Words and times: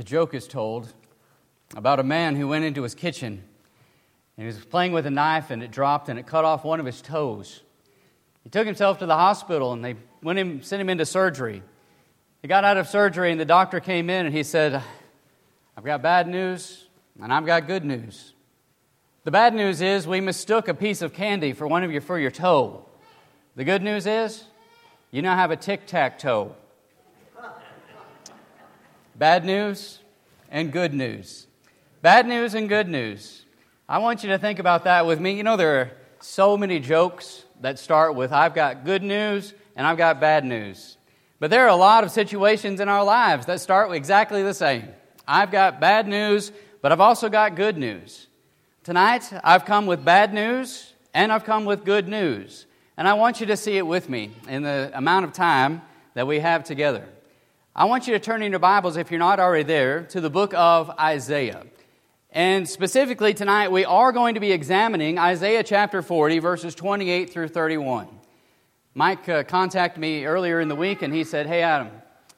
the 0.00 0.04
joke 0.04 0.32
is 0.32 0.48
told 0.48 0.90
about 1.76 2.00
a 2.00 2.02
man 2.02 2.34
who 2.34 2.48
went 2.48 2.64
into 2.64 2.82
his 2.84 2.94
kitchen 2.94 3.32
and 3.32 3.42
he 4.42 4.46
was 4.46 4.56
playing 4.56 4.92
with 4.92 5.04
a 5.04 5.10
knife 5.10 5.50
and 5.50 5.62
it 5.62 5.70
dropped 5.70 6.08
and 6.08 6.18
it 6.18 6.26
cut 6.26 6.42
off 6.42 6.64
one 6.64 6.80
of 6.80 6.86
his 6.86 7.02
toes. 7.02 7.60
He 8.42 8.48
took 8.48 8.64
himself 8.64 9.00
to 9.00 9.04
the 9.04 9.14
hospital 9.14 9.74
and 9.74 9.84
they 9.84 9.96
went 10.22 10.38
him, 10.38 10.62
sent 10.62 10.80
him 10.80 10.88
into 10.88 11.04
surgery. 11.04 11.62
He 12.40 12.48
got 12.48 12.64
out 12.64 12.78
of 12.78 12.88
surgery 12.88 13.30
and 13.30 13.38
the 13.38 13.44
doctor 13.44 13.78
came 13.78 14.08
in 14.08 14.24
and 14.24 14.34
he 14.34 14.42
said, 14.42 14.82
I've 15.76 15.84
got 15.84 16.00
bad 16.00 16.26
news 16.26 16.86
and 17.22 17.30
I've 17.30 17.44
got 17.44 17.66
good 17.66 17.84
news. 17.84 18.32
The 19.24 19.30
bad 19.30 19.54
news 19.54 19.82
is 19.82 20.06
we 20.06 20.22
mistook 20.22 20.68
a 20.68 20.72
piece 20.72 21.02
of 21.02 21.12
candy 21.12 21.52
for 21.52 21.66
one 21.66 21.84
of 21.84 21.92
your 21.92 22.00
for 22.00 22.18
your 22.18 22.30
toe. 22.30 22.86
The 23.54 23.64
good 23.64 23.82
news 23.82 24.06
is 24.06 24.44
you 25.10 25.20
now 25.20 25.36
have 25.36 25.50
a 25.50 25.56
tic 25.56 25.84
tac 25.84 26.18
toe. 26.18 26.56
Bad 29.20 29.44
news 29.44 29.98
and 30.50 30.72
good 30.72 30.94
news. 30.94 31.46
Bad 32.00 32.26
news 32.26 32.54
and 32.54 32.70
good 32.70 32.88
news. 32.88 33.44
I 33.86 33.98
want 33.98 34.22
you 34.22 34.30
to 34.30 34.38
think 34.38 34.58
about 34.58 34.84
that 34.84 35.04
with 35.04 35.20
me. 35.20 35.32
You 35.32 35.42
know, 35.42 35.58
there 35.58 35.78
are 35.78 35.90
so 36.20 36.56
many 36.56 36.80
jokes 36.80 37.44
that 37.60 37.78
start 37.78 38.14
with, 38.14 38.32
I've 38.32 38.54
got 38.54 38.86
good 38.86 39.02
news 39.02 39.52
and 39.76 39.86
I've 39.86 39.98
got 39.98 40.22
bad 40.22 40.46
news. 40.46 40.96
But 41.38 41.50
there 41.50 41.66
are 41.66 41.68
a 41.68 41.76
lot 41.76 42.02
of 42.02 42.10
situations 42.10 42.80
in 42.80 42.88
our 42.88 43.04
lives 43.04 43.44
that 43.44 43.60
start 43.60 43.90
with 43.90 43.98
exactly 43.98 44.42
the 44.42 44.54
same. 44.54 44.88
I've 45.28 45.50
got 45.50 45.80
bad 45.80 46.08
news, 46.08 46.50
but 46.80 46.90
I've 46.90 47.02
also 47.02 47.28
got 47.28 47.56
good 47.56 47.76
news. 47.76 48.26
Tonight, 48.84 49.30
I've 49.44 49.66
come 49.66 49.84
with 49.84 50.02
bad 50.02 50.32
news 50.32 50.94
and 51.12 51.30
I've 51.30 51.44
come 51.44 51.66
with 51.66 51.84
good 51.84 52.08
news. 52.08 52.64
And 52.96 53.06
I 53.06 53.12
want 53.12 53.38
you 53.38 53.48
to 53.48 53.56
see 53.58 53.76
it 53.76 53.86
with 53.86 54.08
me 54.08 54.30
in 54.48 54.62
the 54.62 54.90
amount 54.94 55.26
of 55.26 55.34
time 55.34 55.82
that 56.14 56.26
we 56.26 56.40
have 56.40 56.64
together. 56.64 57.06
I 57.80 57.84
want 57.84 58.06
you 58.06 58.12
to 58.12 58.20
turn 58.20 58.42
in 58.42 58.52
your 58.52 58.58
Bibles, 58.58 58.98
if 58.98 59.10
you're 59.10 59.18
not 59.18 59.40
already 59.40 59.62
there, 59.62 60.02
to 60.10 60.20
the 60.20 60.28
book 60.28 60.52
of 60.52 60.90
Isaiah. 61.00 61.64
And 62.28 62.68
specifically 62.68 63.32
tonight, 63.32 63.72
we 63.72 63.86
are 63.86 64.12
going 64.12 64.34
to 64.34 64.40
be 64.40 64.52
examining 64.52 65.18
Isaiah 65.18 65.62
chapter 65.62 66.02
40, 66.02 66.40
verses 66.40 66.74
28 66.74 67.30
through 67.30 67.48
31. 67.48 68.06
Mike 68.92 69.26
uh, 69.30 69.44
contacted 69.44 69.98
me 69.98 70.26
earlier 70.26 70.60
in 70.60 70.68
the 70.68 70.76
week 70.76 71.00
and 71.00 71.14
he 71.14 71.24
said, 71.24 71.46
Hey, 71.46 71.62
Adam, 71.62 71.88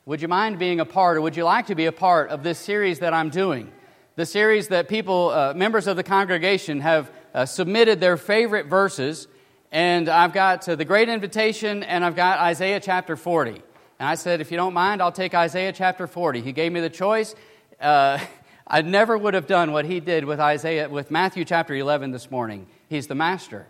would 0.07 0.23
you 0.23 0.29
mind 0.29 0.61
being 0.61 0.79
a 0.79 0.85
part, 0.85 1.17
or 1.17 1.23
would 1.23 1.37
you 1.37 1.43
like 1.43 1.67
to 1.67 1.75
be 1.75 1.87
a 1.87 1.93
part 1.93 2.31
of 2.31 2.45
this 2.45 2.61
series 2.61 3.01
that 3.01 3.13
I'm 3.13 3.29
doing? 3.29 3.73
The 4.15 4.27
series 4.27 4.69
that 4.69 4.89
people, 4.89 5.31
uh, 5.31 5.55
members 5.55 5.89
of 5.89 5.97
the 5.97 6.05
congregation, 6.05 6.79
have 6.83 7.11
uh, 7.35 7.47
submitted 7.47 7.99
their 7.99 8.17
favorite 8.17 8.67
verses. 8.67 9.27
And 9.73 10.09
I've 10.09 10.35
got 10.35 10.69
uh, 10.69 10.77
the 10.77 10.85
Great 10.85 11.09
Invitation 11.09 11.83
and 11.83 12.05
I've 12.05 12.15
got 12.15 12.39
Isaiah 12.39 12.79
chapter 12.79 13.17
40. 13.17 13.61
And 14.03 14.09
I 14.09 14.17
said, 14.17 14.41
if 14.41 14.51
you 14.51 14.57
don't 14.57 14.75
mind, 14.75 15.01
I'll 15.01 15.13
take 15.13 15.33
Isaiah 15.33 15.73
chapter 15.73 16.09
40. 16.09 16.41
He 16.41 16.51
gave 16.51 16.73
me 16.73 16.81
the 16.81 16.91
choice. 16.91 17.37
Uh, 17.81 18.19
I 18.67 18.83
never 18.83 19.17
would 19.17 19.33
have 19.35 19.47
done 19.47 19.71
what 19.71 19.85
he 19.85 20.01
did 20.01 20.25
with 20.25 20.41
Isaiah, 20.41 20.89
with 20.89 21.13
Matthew 21.13 21.45
chapter 21.45 21.73
11 21.73 22.11
this 22.11 22.29
morning. 22.29 22.67
He's 22.89 23.07
the 23.07 23.15
master. 23.15 23.69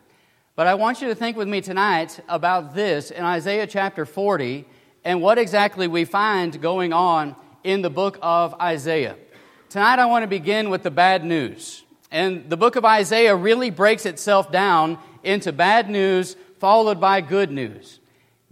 But 0.56 0.68
I 0.68 0.72
want 0.72 1.02
you 1.02 1.08
to 1.08 1.14
think 1.14 1.36
with 1.36 1.48
me 1.48 1.60
tonight 1.60 2.18
about 2.30 2.74
this 2.74 3.10
in 3.10 3.22
Isaiah 3.22 3.66
chapter 3.66 4.06
40 4.06 4.64
and 5.04 5.20
what 5.20 5.36
exactly 5.36 5.86
we 5.86 6.06
find 6.06 6.58
going 6.62 6.94
on 6.94 7.36
in 7.62 7.82
the 7.82 7.90
book 7.90 8.18
of 8.22 8.54
Isaiah. 8.54 9.16
Tonight 9.68 9.98
I 9.98 10.06
want 10.06 10.22
to 10.22 10.28
begin 10.28 10.70
with 10.70 10.82
the 10.82 10.90
bad 10.90 11.26
news. 11.26 11.84
And 12.10 12.48
the 12.48 12.56
book 12.56 12.76
of 12.76 12.86
Isaiah 12.86 13.36
really 13.36 13.68
breaks 13.68 14.06
itself 14.06 14.50
down 14.50 14.98
into 15.22 15.52
bad 15.52 15.90
news 15.90 16.36
followed 16.58 16.98
by 16.98 17.20
good 17.20 17.50
news. 17.50 17.98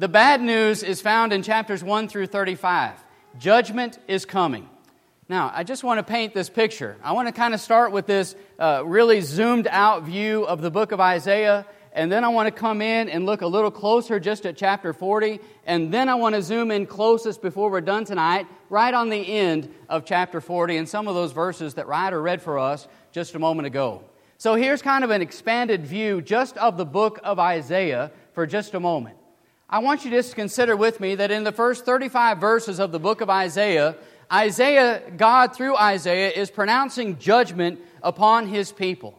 The 0.00 0.08
bad 0.08 0.40
news 0.40 0.82
is 0.82 1.02
found 1.02 1.30
in 1.34 1.42
chapters 1.42 1.84
1 1.84 2.08
through 2.08 2.28
35. 2.28 2.94
Judgment 3.38 3.98
is 4.08 4.24
coming. 4.24 4.66
Now, 5.28 5.52
I 5.54 5.62
just 5.62 5.84
want 5.84 5.98
to 5.98 6.02
paint 6.02 6.32
this 6.32 6.48
picture. 6.48 6.96
I 7.04 7.12
want 7.12 7.28
to 7.28 7.32
kind 7.32 7.52
of 7.52 7.60
start 7.60 7.92
with 7.92 8.06
this 8.06 8.34
uh, 8.58 8.82
really 8.86 9.20
zoomed 9.20 9.68
out 9.70 10.04
view 10.04 10.46
of 10.46 10.62
the 10.62 10.70
book 10.70 10.92
of 10.92 11.00
Isaiah, 11.00 11.66
and 11.92 12.10
then 12.10 12.24
I 12.24 12.28
want 12.28 12.46
to 12.46 12.50
come 12.50 12.80
in 12.80 13.10
and 13.10 13.26
look 13.26 13.42
a 13.42 13.46
little 13.46 13.70
closer 13.70 14.18
just 14.18 14.46
at 14.46 14.56
chapter 14.56 14.94
40, 14.94 15.38
and 15.66 15.92
then 15.92 16.08
I 16.08 16.14
want 16.14 16.34
to 16.34 16.40
zoom 16.40 16.70
in 16.70 16.86
closest 16.86 17.42
before 17.42 17.70
we're 17.70 17.82
done 17.82 18.06
tonight, 18.06 18.46
right 18.70 18.94
on 18.94 19.10
the 19.10 19.18
end 19.18 19.70
of 19.90 20.06
chapter 20.06 20.40
40, 20.40 20.78
and 20.78 20.88
some 20.88 21.08
of 21.08 21.14
those 21.14 21.32
verses 21.32 21.74
that 21.74 21.88
Ryder 21.88 22.22
read 22.22 22.40
for 22.40 22.58
us 22.58 22.88
just 23.12 23.34
a 23.34 23.38
moment 23.38 23.66
ago. 23.66 24.02
So 24.38 24.54
here's 24.54 24.80
kind 24.80 25.04
of 25.04 25.10
an 25.10 25.20
expanded 25.20 25.86
view 25.86 26.22
just 26.22 26.56
of 26.56 26.78
the 26.78 26.86
book 26.86 27.20
of 27.22 27.38
Isaiah 27.38 28.12
for 28.32 28.46
just 28.46 28.72
a 28.72 28.80
moment. 28.80 29.18
I 29.72 29.78
want 29.78 30.04
you 30.04 30.10
just 30.10 30.30
to 30.30 30.34
consider 30.34 30.76
with 30.76 30.98
me 30.98 31.14
that 31.14 31.30
in 31.30 31.44
the 31.44 31.52
first 31.52 31.84
35 31.84 32.38
verses 32.38 32.80
of 32.80 32.90
the 32.90 32.98
book 32.98 33.20
of 33.20 33.30
Isaiah, 33.30 33.94
Isaiah, 34.32 35.00
God 35.16 35.54
through 35.54 35.76
Isaiah, 35.76 36.30
is 36.30 36.50
pronouncing 36.50 37.20
judgment 37.20 37.78
upon 38.02 38.48
his 38.48 38.72
people. 38.72 39.16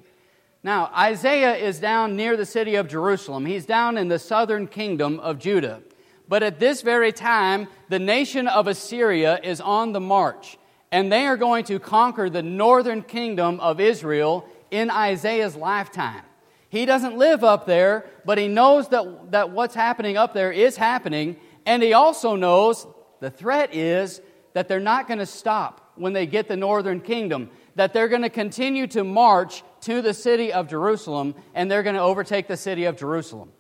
Now, 0.62 0.92
Isaiah 0.94 1.56
is 1.56 1.80
down 1.80 2.18
near 2.18 2.36
the 2.36 2.46
city 2.46 2.76
of 2.76 2.90
Jerusalem. 2.90 3.46
He's 3.46 3.66
down 3.66 3.98
in 3.98 4.10
the 4.10 4.20
southern 4.20 4.68
kingdom 4.68 5.22
of 5.22 5.40
Judah. 5.40 5.84
But 6.28 6.44
at 6.44 6.60
this 6.60 6.82
very 6.82 7.14
time, 7.14 7.70
the 7.88 8.00
nation 8.00 8.50
of 8.50 8.68
Assyria 8.68 9.40
is 9.42 9.62
on 9.62 9.94
the 9.94 10.02
march, 10.02 10.58
and 10.92 11.10
they 11.10 11.28
are 11.28 11.38
going 11.38 11.64
to 11.66 11.80
conquer 11.80 12.30
the 12.30 12.44
northern 12.44 13.04
kingdom 13.04 13.62
of 13.62 13.80
Israel 13.80 14.46
in 14.70 14.92
Isaiah's 14.92 15.56
lifetime. 15.56 16.24
He 16.72 16.86
doesn't 16.86 17.18
live 17.18 17.44
up 17.44 17.66
there, 17.66 18.06
but 18.24 18.38
he 18.38 18.48
knows 18.48 18.88
that, 18.90 19.32
that 19.32 19.52
what's 19.52 19.76
happening 19.76 20.16
up 20.16 20.34
there 20.34 20.54
is 20.54 20.78
happening. 20.78 21.36
And 21.66 21.84
he 21.84 21.92
also 21.92 22.38
knows 22.38 22.88
the 23.20 23.30
threat 23.30 23.76
is 23.76 24.22
that 24.54 24.70
they're 24.70 24.80
not 24.80 25.06
going 25.06 25.20
to 25.20 25.26
stop 25.26 25.92
when 25.98 26.14
they 26.14 26.26
get 26.26 26.48
the 26.48 26.56
northern 26.56 27.02
kingdom, 27.02 27.50
that 27.76 27.92
they're 27.92 28.08
going 28.08 28.22
to 28.22 28.30
continue 28.30 28.88
to 28.88 29.04
march 29.04 29.64
to 29.82 30.02
the 30.02 30.14
city 30.14 30.54
of 30.54 30.70
Jerusalem 30.70 31.36
and 31.54 31.70
they're 31.70 31.84
going 31.84 31.98
to 31.98 32.02
overtake 32.02 32.48
the 32.48 32.56
city 32.56 32.86
of 32.86 32.96
Jerusalem. 32.96 33.52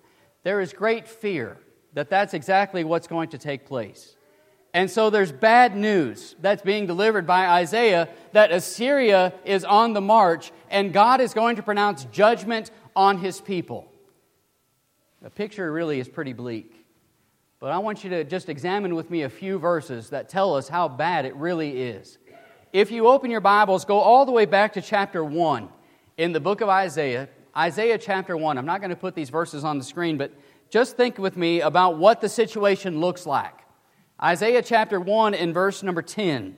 There 0.43 0.61
is 0.61 0.71
great 0.71 1.05
fear 1.05 1.57
that 1.91 2.09
that's 2.09 2.33
exactly 2.33 2.85
what's 2.85 3.07
going 3.07 3.27
to 3.31 3.37
take 3.37 3.65
place. 3.65 4.15
And 4.73 4.89
so 4.89 5.09
there's 5.09 5.31
bad 5.31 5.75
news 5.75 6.35
that's 6.39 6.61
being 6.61 6.87
delivered 6.87 7.27
by 7.27 7.47
Isaiah 7.47 8.07
that 8.31 8.51
Assyria 8.51 9.33
is 9.43 9.65
on 9.65 9.93
the 9.93 10.01
march 10.01 10.51
and 10.69 10.93
God 10.93 11.19
is 11.19 11.33
going 11.33 11.57
to 11.57 11.63
pronounce 11.63 12.05
judgment 12.05 12.71
on 12.95 13.17
his 13.17 13.41
people. 13.41 13.91
The 15.21 15.29
picture 15.29 15.71
really 15.71 15.99
is 15.99 16.07
pretty 16.07 16.33
bleak. 16.33 16.73
But 17.59 17.71
I 17.71 17.77
want 17.77 18.03
you 18.03 18.09
to 18.11 18.23
just 18.23 18.49
examine 18.49 18.95
with 18.95 19.11
me 19.11 19.21
a 19.21 19.29
few 19.29 19.59
verses 19.59 20.09
that 20.09 20.29
tell 20.29 20.55
us 20.55 20.67
how 20.67 20.87
bad 20.87 21.25
it 21.25 21.35
really 21.35 21.79
is. 21.81 22.17
If 22.73 22.89
you 22.89 23.07
open 23.07 23.29
your 23.29 23.41
Bibles, 23.41 23.85
go 23.85 23.99
all 23.99 24.25
the 24.25 24.31
way 24.31 24.45
back 24.45 24.73
to 24.73 24.81
chapter 24.81 25.23
1 25.23 25.69
in 26.17 26.31
the 26.31 26.39
book 26.39 26.61
of 26.61 26.69
Isaiah. 26.69 27.29
Isaiah 27.55 27.97
chapter 27.97 28.35
1. 28.35 28.57
I'm 28.57 28.65
not 28.65 28.79
going 28.79 28.89
to 28.89 28.95
put 28.95 29.13
these 29.13 29.29
verses 29.29 29.63
on 29.63 29.77
the 29.77 29.83
screen, 29.83 30.17
but 30.17 30.31
just 30.69 30.95
think 30.95 31.17
with 31.17 31.35
me 31.35 31.61
about 31.61 31.97
what 31.97 32.21
the 32.21 32.29
situation 32.29 32.99
looks 32.99 33.25
like. 33.25 33.60
Isaiah 34.23 34.61
chapter 34.61 34.99
1 34.99 35.33
and 35.33 35.53
verse 35.53 35.83
number 35.83 36.01
10. 36.01 36.57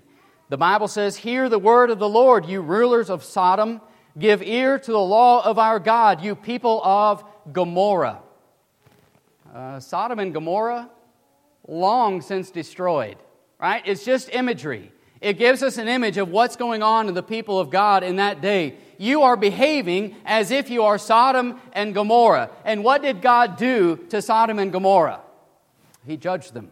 The 0.50 0.57
Bible 0.57 0.88
says, 0.88 1.18
Hear 1.18 1.50
the 1.50 1.59
word 1.59 1.90
of 1.90 2.00
the 2.00 2.09
Lord, 2.09 2.46
you 2.46 2.62
rulers 2.62 3.09
of 3.09 3.24
Sodom 3.24 3.81
Give 4.18 4.44
ear 4.44 4.78
to 4.78 4.91
the 4.91 5.00
law 5.00 5.44
of 5.44 5.57
our 5.57 5.79
God, 5.79 6.22
you 6.22 6.35
people 6.35 6.81
of 6.84 7.24
Gomorrah. 7.51 8.22
Uh, 9.53 9.79
Sodom 9.79 10.19
and 10.19 10.34
Gomorrah, 10.34 10.90
long 11.68 12.22
since 12.22 12.51
destroyed, 12.51 13.18
right? 13.59 13.81
It's 13.85 14.06
just 14.06 14.30
imagery. 14.30 14.91
It 15.19 15.40
gives 15.40 15.63
us 15.63 15.78
an 15.78 15.88
image 15.88 16.18
of 16.18 16.30
what's 16.30 16.56
going 16.56 16.84
on 16.84 17.07
in 17.07 17.13
the 17.16 17.24
people 17.24 17.59
of 17.59 17.69
God 17.69 18.03
in 18.03 18.18
that 18.18 18.41
day. 18.41 18.75
You 18.97 19.24
are 19.24 19.38
behaving 19.38 20.15
as 20.25 20.51
if 20.51 20.69
you 20.69 20.83
are 20.83 20.98
Sodom 20.98 21.60
and 21.71 21.94
Gomorrah. 21.94 22.51
And 22.65 22.83
what 22.83 23.01
did 23.01 23.21
God 23.21 23.57
do 23.57 23.98
to 24.10 24.21
Sodom 24.21 24.60
and 24.60 24.71
Gomorrah? 24.71 25.21
He 26.06 26.18
judged 26.18 26.54
them, 26.54 26.69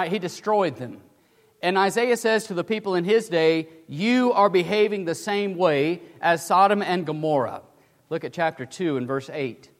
right? 0.00 0.12
He 0.12 0.18
destroyed 0.18 0.76
them. 0.76 1.00
And 1.62 1.78
Isaiah 1.78 2.16
says 2.18 2.46
to 2.48 2.54
the 2.54 2.64
people 2.64 2.94
in 2.94 3.04
his 3.04 3.28
day, 3.28 3.68
You 3.88 4.32
are 4.32 4.50
behaving 4.50 5.04
the 5.04 5.14
same 5.14 5.56
way 5.56 6.02
as 6.20 6.44
Sodom 6.44 6.82
and 6.82 7.06
Gomorrah. 7.06 7.62
Look 8.10 8.24
at 8.24 8.34
chapter 8.34 8.66
2 8.66 8.98
and 8.98 9.06
verse 9.06 9.30
8. 9.32 9.70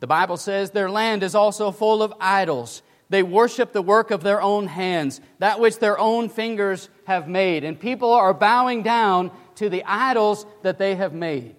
The 0.00 0.06
Bible 0.06 0.36
says, 0.36 0.70
Their 0.70 0.90
land 0.90 1.24
is 1.24 1.34
also 1.34 1.72
full 1.72 2.04
of 2.04 2.14
idols. 2.20 2.82
They 3.10 3.22
worship 3.22 3.72
the 3.72 3.82
work 3.82 4.10
of 4.10 4.22
their 4.22 4.40
own 4.40 4.66
hands, 4.66 5.20
that 5.38 5.58
which 5.58 5.78
their 5.78 5.98
own 5.98 6.28
fingers 6.28 6.88
have 7.06 7.26
made. 7.26 7.64
And 7.64 7.80
people 7.80 8.12
are 8.12 8.34
bowing 8.34 8.82
down 8.82 9.32
to 9.56 9.68
the 9.68 9.82
idols 9.84 10.46
that 10.62 10.78
they 10.78 10.94
have 10.94 11.14
made. 11.14 11.56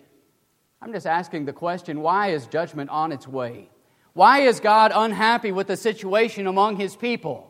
I'm 0.81 0.93
just 0.93 1.07
asking 1.07 1.45
the 1.45 1.53
question 1.53 2.01
why 2.01 2.29
is 2.29 2.47
judgment 2.47 2.91
on 2.91 3.11
its 3.11 3.27
way? 3.27 3.69
Why 4.13 4.41
is 4.41 4.59
God 4.59 4.91
unhappy 4.95 5.51
with 5.51 5.67
the 5.67 5.75
situation 5.75 6.47
among 6.47 6.77
his 6.77 6.95
people? 6.95 7.48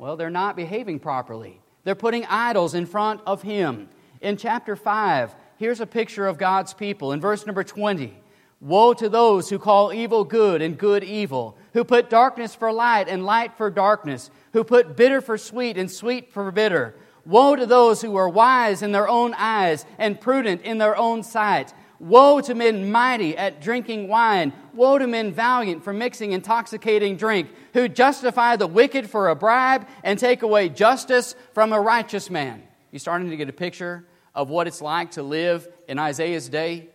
Well, 0.00 0.16
they're 0.16 0.30
not 0.30 0.56
behaving 0.56 1.00
properly. 1.00 1.60
They're 1.84 1.94
putting 1.94 2.24
idols 2.24 2.72
in 2.72 2.86
front 2.86 3.20
of 3.26 3.42
Him. 3.42 3.90
In 4.22 4.38
chapter 4.38 4.74
5, 4.74 5.34
here's 5.58 5.80
a 5.80 5.86
picture 5.86 6.26
of 6.26 6.38
God's 6.38 6.72
people. 6.72 7.12
In 7.12 7.20
verse 7.20 7.44
number 7.44 7.62
20, 7.62 8.16
Woe 8.62 8.94
to 8.94 9.10
those 9.10 9.50
who 9.50 9.58
call 9.58 9.92
evil 9.92 10.24
good 10.24 10.62
and 10.62 10.78
good 10.78 11.04
evil, 11.04 11.58
who 11.74 11.84
put 11.84 12.08
darkness 12.08 12.54
for 12.54 12.72
light 12.72 13.08
and 13.08 13.26
light 13.26 13.58
for 13.58 13.68
darkness, 13.68 14.30
who 14.54 14.64
put 14.64 14.96
bitter 14.96 15.20
for 15.20 15.36
sweet 15.36 15.76
and 15.76 15.90
sweet 15.90 16.32
for 16.32 16.50
bitter. 16.50 16.94
Woe 17.26 17.54
to 17.54 17.66
those 17.66 18.00
who 18.00 18.16
are 18.16 18.28
wise 18.28 18.80
in 18.80 18.92
their 18.92 19.06
own 19.06 19.34
eyes 19.34 19.84
and 19.98 20.18
prudent 20.18 20.62
in 20.62 20.78
their 20.78 20.96
own 20.96 21.22
sight. 21.22 21.74
Woe 22.00 22.40
to 22.40 22.54
men 22.54 22.90
mighty 22.90 23.36
at 23.36 23.60
drinking 23.60 24.08
wine. 24.08 24.54
Woe 24.72 24.98
to 24.98 25.06
men 25.06 25.32
valiant 25.32 25.84
for 25.84 25.92
mixing 25.92 26.32
intoxicating 26.32 27.18
drink, 27.18 27.50
who 27.74 27.88
justify 27.88 28.56
the 28.56 28.66
wicked 28.66 29.08
for 29.08 29.28
a 29.28 29.36
bribe 29.36 29.86
and 30.02 30.18
take 30.18 30.42
away 30.42 30.70
justice 30.70 31.34
from 31.52 31.74
a 31.74 31.80
righteous 31.80 32.30
man. 32.30 32.62
You're 32.90 33.00
starting 33.00 33.28
to 33.28 33.36
get 33.36 33.50
a 33.50 33.52
picture 33.52 34.06
of 34.34 34.48
what 34.48 34.66
it's 34.66 34.80
like 34.80 35.12
to 35.12 35.22
live 35.22 35.68
in 35.88 35.98
Isaiah's 35.98 36.48
day? 36.48 36.88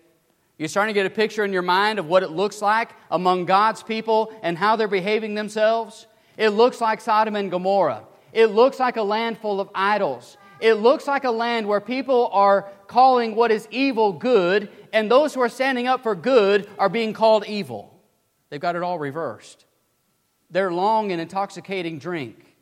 You're 0.58 0.70
starting 0.70 0.96
to 0.96 1.00
get 1.00 1.06
a 1.06 1.14
picture 1.14 1.46
in 1.46 1.54
your 1.54 1.62
mind 1.62 2.00
of 2.00 2.08
what 2.08 2.24
it 2.24 2.32
looks 2.32 2.62
like 2.62 2.90
among 3.12 3.46
God's 3.46 3.84
people 3.84 4.34
and 4.42 4.58
how 4.58 4.76
they're 4.76 4.88
behaving 4.88 5.36
themselves? 5.36 6.08
It 6.36 6.50
looks 6.50 6.82
like 6.82 7.00
Sodom 7.00 7.36
and 7.36 7.52
Gomorrah. 7.52 8.06
It 8.34 8.48
looks 8.48 8.80
like 8.80 8.98
a 8.98 9.04
land 9.04 9.38
full 9.38 9.62
of 9.62 9.70
idols. 9.76 10.38
It 10.60 10.76
looks 10.76 11.08
like 11.08 11.26
a 11.26 11.32
land 11.32 11.68
where 11.68 11.82
people 11.82 12.30
are 12.32 12.70
calling 12.88 13.36
what 13.36 13.52
is 13.52 13.68
evil 13.72 14.14
good, 14.14 14.70
and 14.96 15.12
those 15.12 15.34
who 15.34 15.42
are 15.42 15.50
standing 15.50 15.88
up 15.88 16.04
for 16.04 16.16
good 16.16 16.70
are 16.80 16.88
being 16.88 17.12
called 17.12 17.46
evil. 17.46 18.02
They've 18.50 18.62
got 18.62 18.78
it 18.78 18.82
all 18.82 18.98
reversed. 18.98 19.66
They're 20.50 20.72
long 20.72 21.12
and 21.12 21.20
intoxicating 21.20 22.00
drink, 22.00 22.56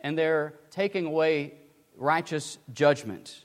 and 0.00 0.16
they're 0.16 0.54
taking 0.70 1.04
away 1.04 1.52
righteous 1.96 2.56
judgment. 2.72 3.44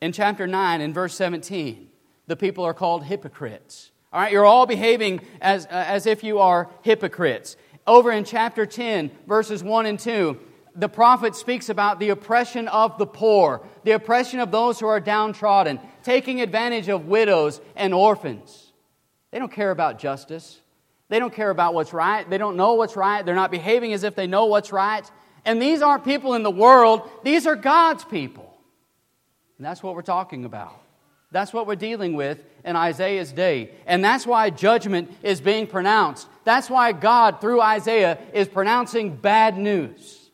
In 0.00 0.10
chapter 0.10 0.48
9, 0.48 0.80
in 0.80 0.92
verse 0.92 1.14
17, 1.14 1.88
the 2.26 2.34
people 2.34 2.64
are 2.64 2.74
called 2.74 3.04
hypocrites. 3.04 3.92
All 4.12 4.20
right, 4.20 4.32
you're 4.32 4.44
all 4.44 4.66
behaving 4.66 5.20
as, 5.40 5.66
uh, 5.66 5.68
as 5.70 6.06
if 6.06 6.24
you 6.24 6.40
are 6.40 6.68
hypocrites. 6.82 7.56
Over 7.86 8.10
in 8.10 8.24
chapter 8.24 8.66
10, 8.66 9.12
verses 9.28 9.62
1 9.62 9.86
and 9.86 9.98
2, 9.98 10.40
the 10.76 10.88
prophet 10.88 11.34
speaks 11.34 11.68
about 11.68 11.98
the 11.98 12.10
oppression 12.10 12.68
of 12.68 12.98
the 12.98 13.06
poor, 13.06 13.66
the 13.84 13.92
oppression 13.92 14.40
of 14.40 14.50
those 14.50 14.78
who 14.78 14.86
are 14.86 15.00
downtrodden, 15.00 15.80
taking 16.02 16.40
advantage 16.40 16.88
of 16.88 17.06
widows 17.06 17.60
and 17.74 17.94
orphans. 17.94 18.72
They 19.30 19.38
don't 19.38 19.52
care 19.52 19.70
about 19.70 19.98
justice. 19.98 20.60
They 21.08 21.18
don't 21.18 21.32
care 21.32 21.50
about 21.50 21.74
what's 21.74 21.92
right. 21.92 22.28
They 22.28 22.38
don't 22.38 22.56
know 22.56 22.74
what's 22.74 22.96
right. 22.96 23.24
They're 23.24 23.34
not 23.34 23.50
behaving 23.50 23.92
as 23.92 24.02
if 24.02 24.14
they 24.14 24.26
know 24.26 24.46
what's 24.46 24.72
right. 24.72 25.08
And 25.44 25.62
these 25.62 25.80
aren't 25.82 26.04
people 26.04 26.34
in 26.34 26.42
the 26.42 26.50
world, 26.50 27.08
these 27.22 27.46
are 27.46 27.56
God's 27.56 28.04
people. 28.04 28.52
And 29.58 29.64
that's 29.64 29.82
what 29.82 29.94
we're 29.94 30.02
talking 30.02 30.44
about. 30.44 30.74
That's 31.32 31.52
what 31.52 31.66
we're 31.66 31.76
dealing 31.76 32.14
with 32.14 32.44
in 32.64 32.76
Isaiah's 32.76 33.32
day. 33.32 33.70
And 33.86 34.04
that's 34.04 34.26
why 34.26 34.50
judgment 34.50 35.12
is 35.22 35.40
being 35.40 35.66
pronounced. 35.66 36.28
That's 36.44 36.68
why 36.68 36.92
God, 36.92 37.40
through 37.40 37.60
Isaiah, 37.60 38.18
is 38.32 38.48
pronouncing 38.48 39.16
bad 39.16 39.56
news. 39.56 40.25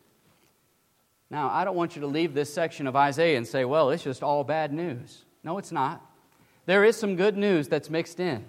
Now, 1.32 1.48
I 1.48 1.64
don't 1.64 1.76
want 1.76 1.96
you 1.96 2.02
to 2.02 2.06
leave 2.06 2.34
this 2.34 2.52
section 2.52 2.86
of 2.86 2.94
Isaiah 2.94 3.38
and 3.38 3.46
say, 3.46 3.64
well, 3.64 3.88
it's 3.88 4.04
just 4.04 4.22
all 4.22 4.44
bad 4.44 4.70
news. 4.70 5.24
No, 5.42 5.56
it's 5.56 5.72
not. 5.72 6.04
There 6.66 6.84
is 6.84 6.94
some 6.94 7.16
good 7.16 7.38
news 7.38 7.68
that's 7.68 7.88
mixed 7.88 8.20
in. 8.20 8.44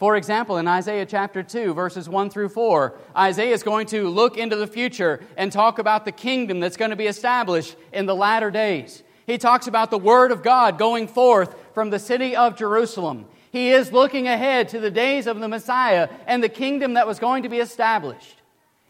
For 0.00 0.16
example, 0.16 0.56
in 0.56 0.66
Isaiah 0.66 1.06
chapter 1.06 1.44
2, 1.44 1.74
verses 1.74 2.08
1 2.08 2.30
through 2.30 2.48
4, 2.48 2.98
Isaiah 3.16 3.54
is 3.54 3.62
going 3.62 3.86
to 3.86 4.08
look 4.08 4.36
into 4.36 4.56
the 4.56 4.66
future 4.66 5.20
and 5.36 5.52
talk 5.52 5.78
about 5.78 6.04
the 6.04 6.10
kingdom 6.10 6.58
that's 6.58 6.76
going 6.76 6.90
to 6.90 6.96
be 6.96 7.06
established 7.06 7.76
in 7.92 8.06
the 8.06 8.16
latter 8.16 8.50
days. 8.50 9.04
He 9.28 9.38
talks 9.38 9.68
about 9.68 9.92
the 9.92 9.96
word 9.98 10.32
of 10.32 10.42
God 10.42 10.76
going 10.76 11.06
forth 11.06 11.54
from 11.72 11.90
the 11.90 12.00
city 12.00 12.34
of 12.34 12.56
Jerusalem. 12.56 13.26
He 13.52 13.70
is 13.70 13.92
looking 13.92 14.26
ahead 14.26 14.70
to 14.70 14.80
the 14.80 14.90
days 14.90 15.28
of 15.28 15.38
the 15.38 15.46
Messiah 15.46 16.08
and 16.26 16.42
the 16.42 16.48
kingdom 16.48 16.94
that 16.94 17.06
was 17.06 17.20
going 17.20 17.44
to 17.44 17.48
be 17.48 17.58
established. 17.58 18.42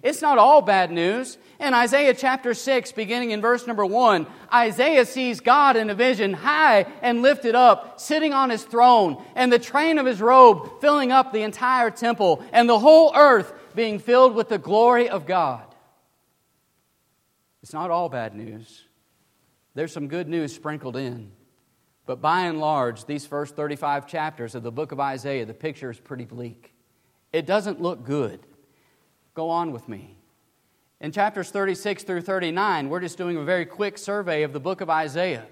It's 0.05 0.20
not 0.20 0.37
all 0.37 0.61
bad 0.61 0.91
news. 0.91 1.38
In 1.64 1.72
Isaiah 1.72 2.12
chapter 2.12 2.52
6, 2.52 2.93
beginning 2.93 3.31
in 3.31 3.40
verse 3.40 3.66
number 3.66 3.87
1, 3.87 4.26
Isaiah 4.52 5.06
sees 5.06 5.40
God 5.40 5.78
in 5.78 5.88
a 5.88 5.94
vision, 5.94 6.34
high 6.34 6.84
and 7.00 7.22
lifted 7.22 7.55
up, 7.55 7.99
sitting 7.99 8.34
on 8.34 8.50
his 8.50 8.62
throne, 8.62 9.25
and 9.34 9.50
the 9.50 9.58
train 9.58 9.96
of 9.96 10.05
his 10.05 10.20
robe 10.20 10.82
filling 10.82 11.11
up 11.11 11.32
the 11.32 11.40
entire 11.40 11.90
temple, 11.90 12.44
and 12.52 12.69
the 12.69 12.78
whole 12.78 13.12
earth 13.16 13.50
being 13.75 13.99
filled 13.99 14.34
with 14.34 14.50
the 14.50 14.58
glory 14.58 15.08
of 15.08 15.25
God. 15.25 15.64
It's 17.62 17.72
not 17.72 17.90
all 17.90 18.10
bad 18.10 18.34
news. 18.34 18.84
There's 19.75 19.90
some 19.90 20.08
good 20.08 20.28
news 20.28 20.55
sprinkled 20.55 20.96
in. 20.96 21.32
But 22.05 22.20
by 22.20 22.43
and 22.43 22.60
large, 22.60 23.06
these 23.06 23.25
first 23.25 23.56
35 23.56 24.06
chapters 24.06 24.55
of 24.55 24.62
the 24.62 24.70
book 24.70 24.93
of 24.93 25.00
Isaiah, 25.00 25.46
the 25.46 25.55
picture 25.55 25.90
is 25.90 25.99
pretty 25.99 26.26
bleak. 26.26 26.75
It 27.32 27.46
doesn't 27.46 27.81
look 27.81 28.05
good. 28.05 28.40
Go 29.32 29.49
on 29.49 29.72
with 29.72 29.88
me. 29.88 30.19
In 31.05 31.12
chapters 31.12 31.51
36 31.51 32.05
through 32.05 32.23
39, 32.23 32.89
we're 32.89 32.99
just 32.99 33.19
doing 33.19 33.37
a 33.37 33.45
very 33.45 33.67
quick 33.67 33.99
survey 33.99 34.43
of 34.43 34.55
the 34.55 34.59
book 34.59 34.81
of 34.81 34.89
Isaiah. 34.89 35.45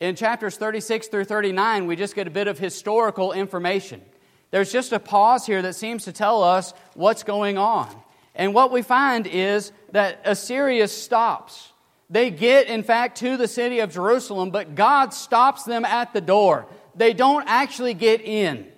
In 0.00 0.14
chapters 0.14 0.58
36 0.58 1.08
through 1.08 1.24
39, 1.24 1.86
we 1.86 1.96
just 1.96 2.14
get 2.14 2.26
a 2.26 2.30
bit 2.30 2.46
of 2.46 2.58
historical 2.58 3.32
information. 3.32 4.02
There's 4.50 4.70
just 4.70 4.92
a 4.92 5.00
pause 5.00 5.46
here 5.46 5.62
that 5.62 5.76
seems 5.76 6.04
to 6.04 6.12
tell 6.12 6.42
us 6.44 6.74
what's 6.92 7.22
going 7.22 7.56
on. 7.56 7.88
And 8.34 8.52
what 8.52 8.70
we 8.70 8.82
find 8.82 9.26
is 9.26 9.72
that 9.92 10.20
Assyria 10.26 10.88
stops. 10.88 11.72
They 12.10 12.30
get, 12.30 12.66
in 12.66 12.82
fact, 12.82 13.16
to 13.20 13.38
the 13.38 13.48
city 13.48 13.78
of 13.78 13.90
Jerusalem, 13.90 14.50
but 14.50 14.74
God 14.74 15.14
stops 15.14 15.62
them 15.64 15.86
at 15.86 16.12
the 16.12 16.20
door. 16.20 16.66
They 16.94 17.14
don't 17.14 17.48
actually 17.48 17.94
get 17.94 18.20
in. 18.20 18.70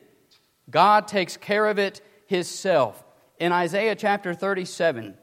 God 0.70 1.08
takes 1.08 1.37
care 1.37 1.67
of 1.67 1.81
it 1.81 2.00
Himself 2.29 3.02
in 3.40 3.50
Isaiah 3.50 3.96
chapter 3.96 4.32
37. 4.32 5.17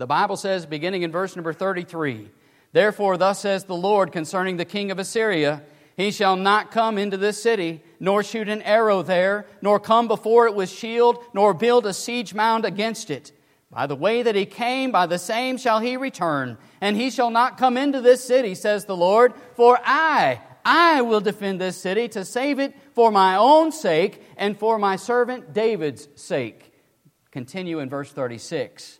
The 0.00 0.06
Bible 0.06 0.38
says, 0.38 0.64
beginning 0.64 1.02
in 1.02 1.12
verse 1.12 1.36
number 1.36 1.52
33, 1.52 2.30
Therefore, 2.72 3.18
thus 3.18 3.40
says 3.40 3.64
the 3.64 3.76
Lord 3.76 4.12
concerning 4.12 4.56
the 4.56 4.64
king 4.64 4.90
of 4.90 4.98
Assyria, 4.98 5.60
He 5.94 6.10
shall 6.10 6.36
not 6.36 6.70
come 6.70 6.96
into 6.96 7.18
this 7.18 7.42
city, 7.42 7.82
nor 8.00 8.22
shoot 8.22 8.48
an 8.48 8.62
arrow 8.62 9.02
there, 9.02 9.44
nor 9.60 9.78
come 9.78 10.08
before 10.08 10.46
it 10.46 10.54
with 10.54 10.70
shield, 10.70 11.22
nor 11.34 11.52
build 11.52 11.84
a 11.84 11.92
siege 11.92 12.32
mound 12.32 12.64
against 12.64 13.10
it. 13.10 13.32
By 13.70 13.86
the 13.86 13.94
way 13.94 14.22
that 14.22 14.34
he 14.34 14.46
came, 14.46 14.90
by 14.90 15.04
the 15.04 15.18
same 15.18 15.58
shall 15.58 15.80
he 15.80 15.98
return, 15.98 16.56
and 16.80 16.96
he 16.96 17.10
shall 17.10 17.30
not 17.30 17.58
come 17.58 17.76
into 17.76 18.00
this 18.00 18.24
city, 18.24 18.54
says 18.54 18.86
the 18.86 18.96
Lord, 18.96 19.34
for 19.54 19.78
I, 19.84 20.40
I 20.64 21.02
will 21.02 21.20
defend 21.20 21.60
this 21.60 21.76
city 21.76 22.08
to 22.08 22.24
save 22.24 22.58
it 22.58 22.74
for 22.94 23.10
my 23.10 23.36
own 23.36 23.70
sake 23.70 24.22
and 24.38 24.58
for 24.58 24.78
my 24.78 24.96
servant 24.96 25.52
David's 25.52 26.08
sake. 26.14 26.72
Continue 27.30 27.80
in 27.80 27.90
verse 27.90 28.10
36. 28.10 28.96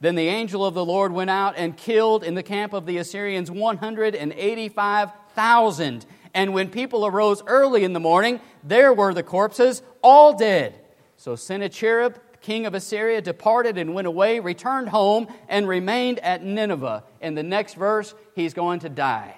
Then 0.00 0.14
the 0.14 0.28
angel 0.28 0.66
of 0.66 0.74
the 0.74 0.84
Lord 0.84 1.12
went 1.12 1.30
out 1.30 1.54
and 1.56 1.76
killed 1.76 2.22
in 2.22 2.34
the 2.34 2.42
camp 2.42 2.72
of 2.72 2.86
the 2.86 2.98
Assyrians 2.98 3.50
185,000. 3.50 6.06
And 6.34 6.52
when 6.52 6.68
people 6.68 7.06
arose 7.06 7.42
early 7.46 7.82
in 7.82 7.94
the 7.94 8.00
morning, 8.00 8.40
there 8.62 8.92
were 8.92 9.14
the 9.14 9.22
corpses, 9.22 9.80
all 10.02 10.36
dead. 10.36 10.78
So 11.16 11.34
Sennacherib, 11.34 12.16
king 12.42 12.66
of 12.66 12.74
Assyria, 12.74 13.22
departed 13.22 13.78
and 13.78 13.94
went 13.94 14.06
away, 14.06 14.40
returned 14.40 14.90
home, 14.90 15.28
and 15.48 15.66
remained 15.66 16.18
at 16.18 16.44
Nineveh. 16.44 17.04
In 17.22 17.34
the 17.34 17.42
next 17.42 17.72
verse, 17.74 18.14
he's 18.34 18.52
going 18.52 18.80
to 18.80 18.90
die. 18.90 19.34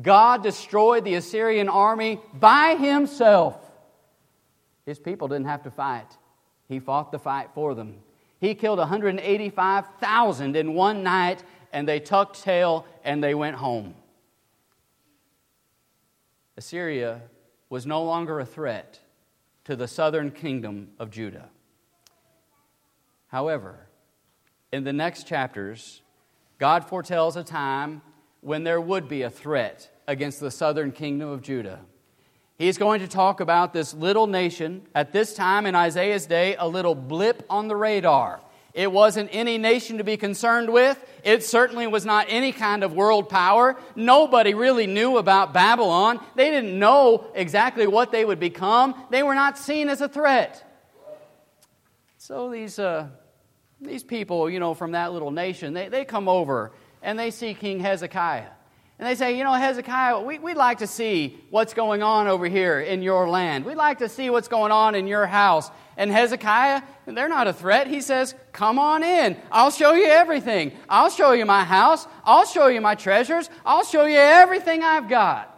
God 0.00 0.42
destroyed 0.42 1.04
the 1.04 1.14
Assyrian 1.14 1.70
army 1.70 2.20
by 2.34 2.76
himself. 2.76 3.56
His 4.84 4.98
people 4.98 5.28
didn't 5.28 5.46
have 5.46 5.62
to 5.62 5.70
fight. 5.70 6.18
He 6.68 6.80
fought 6.80 7.12
the 7.12 7.18
fight 7.18 7.48
for 7.54 7.74
them. 7.74 7.94
He 8.42 8.56
killed 8.56 8.80
185,000 8.80 10.56
in 10.56 10.74
one 10.74 11.04
night, 11.04 11.44
and 11.72 11.86
they 11.86 12.00
tucked 12.00 12.42
tail 12.42 12.84
and 13.04 13.22
they 13.22 13.36
went 13.36 13.54
home. 13.54 13.94
Assyria 16.56 17.22
was 17.70 17.86
no 17.86 18.02
longer 18.02 18.40
a 18.40 18.44
threat 18.44 18.98
to 19.62 19.76
the 19.76 19.86
southern 19.86 20.32
kingdom 20.32 20.88
of 20.98 21.08
Judah. 21.08 21.50
However, 23.28 23.86
in 24.72 24.82
the 24.82 24.92
next 24.92 25.28
chapters, 25.28 26.02
God 26.58 26.84
foretells 26.84 27.36
a 27.36 27.44
time 27.44 28.02
when 28.40 28.64
there 28.64 28.80
would 28.80 29.08
be 29.08 29.22
a 29.22 29.30
threat 29.30 29.88
against 30.08 30.40
the 30.40 30.50
southern 30.50 30.90
kingdom 30.90 31.28
of 31.28 31.42
Judah. 31.42 31.78
He's 32.62 32.78
going 32.78 33.00
to 33.00 33.08
talk 33.08 33.40
about 33.40 33.72
this 33.72 33.92
little 33.92 34.28
nation, 34.28 34.82
at 34.94 35.12
this 35.12 35.34
time 35.34 35.66
in 35.66 35.74
Isaiah's 35.74 36.26
day, 36.26 36.54
a 36.54 36.68
little 36.68 36.94
blip 36.94 37.44
on 37.50 37.66
the 37.66 37.74
radar. 37.74 38.40
It 38.72 38.92
wasn't 38.92 39.30
any 39.32 39.58
nation 39.58 39.98
to 39.98 40.04
be 40.04 40.16
concerned 40.16 40.72
with. 40.72 40.96
It 41.24 41.42
certainly 41.42 41.88
was 41.88 42.06
not 42.06 42.26
any 42.28 42.52
kind 42.52 42.84
of 42.84 42.92
world 42.92 43.28
power. 43.28 43.76
Nobody 43.96 44.54
really 44.54 44.86
knew 44.86 45.16
about 45.18 45.52
Babylon. 45.52 46.24
They 46.36 46.52
didn't 46.52 46.78
know 46.78 47.26
exactly 47.34 47.88
what 47.88 48.12
they 48.12 48.24
would 48.24 48.38
become. 48.38 48.94
They 49.10 49.24
were 49.24 49.34
not 49.34 49.58
seen 49.58 49.88
as 49.88 50.00
a 50.00 50.08
threat. 50.08 50.64
So 52.18 52.48
these, 52.48 52.78
uh, 52.78 53.08
these 53.80 54.04
people, 54.04 54.48
you 54.48 54.60
know, 54.60 54.74
from 54.74 54.92
that 54.92 55.12
little 55.12 55.32
nation, 55.32 55.74
they, 55.74 55.88
they 55.88 56.04
come 56.04 56.28
over 56.28 56.70
and 57.02 57.18
they 57.18 57.32
see 57.32 57.54
King 57.54 57.80
Hezekiah. 57.80 58.50
And 58.98 59.08
they 59.08 59.14
say, 59.14 59.36
You 59.36 59.44
know, 59.44 59.52
Hezekiah, 59.52 60.20
we, 60.20 60.38
would 60.38 60.56
like 60.56 60.78
to 60.78 60.86
see 60.86 61.40
what's 61.50 61.74
going 61.74 62.02
on 62.02 62.28
over 62.28 62.46
here 62.46 62.80
in 62.80 63.02
your 63.02 63.28
land. 63.28 63.64
We'd 63.64 63.74
like 63.74 63.98
to 63.98 64.08
see 64.08 64.30
what's 64.30 64.48
going 64.48 64.72
on 64.72 64.94
in 64.94 65.06
your 65.06 65.26
house. 65.26 65.70
And 65.96 66.10
Hezekiah, 66.10 66.82
they're 67.06 67.28
not 67.28 67.48
a 67.48 67.52
threat. 67.52 67.86
He 67.86 68.00
says, 68.00 68.34
Come 68.52 68.78
on 68.78 69.02
in. 69.02 69.36
I'll 69.50 69.70
show 69.70 69.92
you 69.92 70.06
everything. 70.06 70.72
I'll 70.88 71.10
show 71.10 71.32
you 71.32 71.44
my 71.46 71.64
house. 71.64 72.06
I'll 72.24 72.46
show 72.46 72.68
you 72.68 72.80
my 72.80 72.94
treasures. 72.94 73.50
I'll 73.64 73.84
show 73.84 74.04
you 74.04 74.18
everything 74.18 74.82
I've 74.82 75.08
got. 75.08 75.48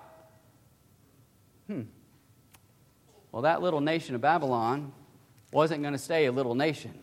Hmm. 1.66 1.82
Well, 3.30 3.42
that 3.42 3.62
little 3.62 3.80
nation 3.80 4.14
of 4.14 4.20
Babylon 4.20 4.92
wasn't 5.52 5.82
going 5.82 5.92
to 5.92 5.98
stay 5.98 6.26
a 6.26 6.32
little 6.32 6.54
nation. 6.54 6.98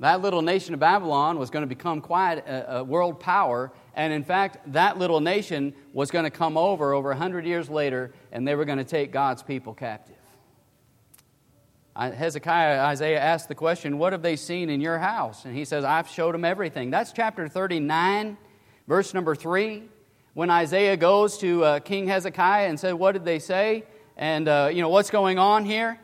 That 0.00 0.20
little 0.20 0.42
nation 0.42 0.74
of 0.74 0.80
Babylon 0.80 1.38
was 1.38 1.50
going 1.50 1.62
to 1.62 1.68
become 1.68 2.00
quite 2.00 2.46
a, 2.46 2.78
a 2.78 2.84
world 2.84 3.20
power 3.20 3.72
and 3.94 4.12
in 4.12 4.24
fact, 4.24 4.58
that 4.72 4.98
little 4.98 5.20
nation 5.20 5.74
was 5.92 6.10
going 6.10 6.24
to 6.24 6.30
come 6.30 6.56
over 6.56 6.92
over 6.92 7.10
100 7.10 7.46
years 7.46 7.68
later, 7.68 8.12
and 8.32 8.46
they 8.46 8.54
were 8.54 8.64
going 8.64 8.78
to 8.78 8.84
take 8.84 9.12
God's 9.12 9.42
people 9.42 9.74
captive. 9.74 10.16
Hezekiah, 11.96 12.80
Isaiah 12.80 13.20
asked 13.20 13.48
the 13.48 13.54
question, 13.54 13.98
What 13.98 14.12
have 14.12 14.22
they 14.22 14.34
seen 14.34 14.68
in 14.68 14.80
your 14.80 14.98
house? 14.98 15.44
And 15.44 15.56
he 15.56 15.64
says, 15.64 15.84
I've 15.84 16.08
showed 16.08 16.34
them 16.34 16.44
everything. 16.44 16.90
That's 16.90 17.12
chapter 17.12 17.48
39, 17.48 18.36
verse 18.88 19.14
number 19.14 19.36
3. 19.36 19.84
When 20.34 20.50
Isaiah 20.50 20.96
goes 20.96 21.38
to 21.38 21.62
uh, 21.62 21.78
King 21.80 22.08
Hezekiah 22.08 22.68
and 22.68 22.80
said, 22.80 22.94
What 22.94 23.12
did 23.12 23.24
they 23.24 23.38
say? 23.38 23.84
And, 24.16 24.48
uh, 24.48 24.70
you 24.72 24.82
know, 24.82 24.88
what's 24.88 25.10
going 25.10 25.38
on 25.38 25.64
here? 25.64 26.00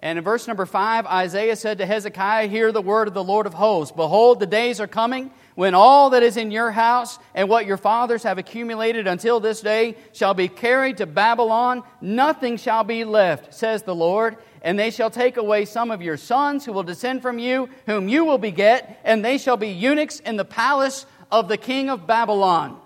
And 0.00 0.18
in 0.18 0.24
verse 0.24 0.46
number 0.46 0.66
5, 0.66 1.06
Isaiah 1.06 1.56
said 1.56 1.78
to 1.78 1.86
Hezekiah, 1.86 2.48
Hear 2.48 2.70
the 2.70 2.82
word 2.82 3.08
of 3.08 3.14
the 3.14 3.24
Lord 3.24 3.46
of 3.46 3.54
hosts. 3.54 3.96
Behold, 3.96 4.40
the 4.40 4.46
days 4.46 4.80
are 4.80 4.86
coming 4.86 5.30
when 5.54 5.74
all 5.74 6.10
that 6.10 6.22
is 6.22 6.36
in 6.36 6.50
your 6.50 6.70
house 6.70 7.18
and 7.34 7.48
what 7.48 7.64
your 7.64 7.78
fathers 7.78 8.22
have 8.24 8.36
accumulated 8.36 9.06
until 9.06 9.40
this 9.40 9.62
day 9.62 9.96
shall 10.12 10.34
be 10.34 10.48
carried 10.48 10.98
to 10.98 11.06
Babylon, 11.06 11.82
nothing 12.02 12.58
shall 12.58 12.84
be 12.84 13.04
left, 13.04 13.54
says 13.54 13.82
the 13.82 13.94
Lord. 13.94 14.36
And 14.60 14.78
they 14.78 14.90
shall 14.90 15.10
take 15.10 15.38
away 15.38 15.64
some 15.64 15.90
of 15.90 16.02
your 16.02 16.18
sons 16.18 16.66
who 16.66 16.72
will 16.72 16.82
descend 16.82 17.22
from 17.22 17.38
you, 17.38 17.70
whom 17.86 18.08
you 18.08 18.24
will 18.24 18.38
beget, 18.38 19.00
and 19.02 19.24
they 19.24 19.38
shall 19.38 19.56
be 19.56 19.68
eunuchs 19.68 20.20
in 20.20 20.36
the 20.36 20.44
palace 20.44 21.06
of 21.32 21.48
the 21.48 21.56
king 21.56 21.88
of 21.88 22.06
Babylon. 22.06 22.78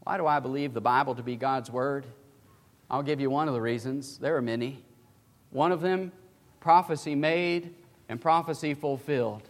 Why 0.00 0.16
do 0.16 0.26
I 0.26 0.40
believe 0.40 0.74
the 0.74 0.80
Bible 0.80 1.14
to 1.14 1.22
be 1.22 1.36
God's 1.36 1.70
word? 1.70 2.04
I'll 2.90 3.02
give 3.02 3.20
you 3.20 3.30
one 3.30 3.46
of 3.46 3.54
the 3.54 3.60
reasons. 3.60 4.18
There 4.18 4.36
are 4.36 4.42
many. 4.42 4.82
One 5.50 5.72
of 5.72 5.80
them, 5.80 6.12
prophecy 6.60 7.14
made 7.14 7.74
and 8.08 8.20
prophecy 8.20 8.74
fulfilled. 8.74 9.42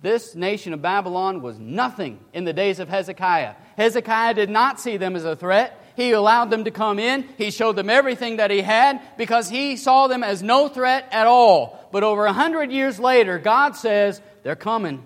This 0.00 0.34
nation 0.34 0.72
of 0.72 0.80
Babylon 0.80 1.42
was 1.42 1.58
nothing 1.58 2.18
in 2.32 2.44
the 2.44 2.52
days 2.52 2.78
of 2.78 2.88
Hezekiah. 2.88 3.54
Hezekiah 3.76 4.34
did 4.34 4.48
not 4.48 4.80
see 4.80 4.96
them 4.96 5.16
as 5.16 5.24
a 5.24 5.36
threat. 5.36 5.78
He 5.96 6.12
allowed 6.12 6.50
them 6.50 6.64
to 6.64 6.70
come 6.70 6.98
in. 6.98 7.28
He 7.36 7.50
showed 7.50 7.76
them 7.76 7.90
everything 7.90 8.36
that 8.36 8.50
he 8.50 8.62
had 8.62 9.02
because 9.18 9.50
he 9.50 9.76
saw 9.76 10.06
them 10.06 10.24
as 10.24 10.42
no 10.42 10.68
threat 10.68 11.06
at 11.12 11.26
all. 11.26 11.88
But 11.92 12.04
over 12.04 12.24
a 12.24 12.32
hundred 12.32 12.72
years 12.72 12.98
later, 12.98 13.38
God 13.38 13.76
says, 13.76 14.22
they're 14.42 14.56
coming 14.56 15.02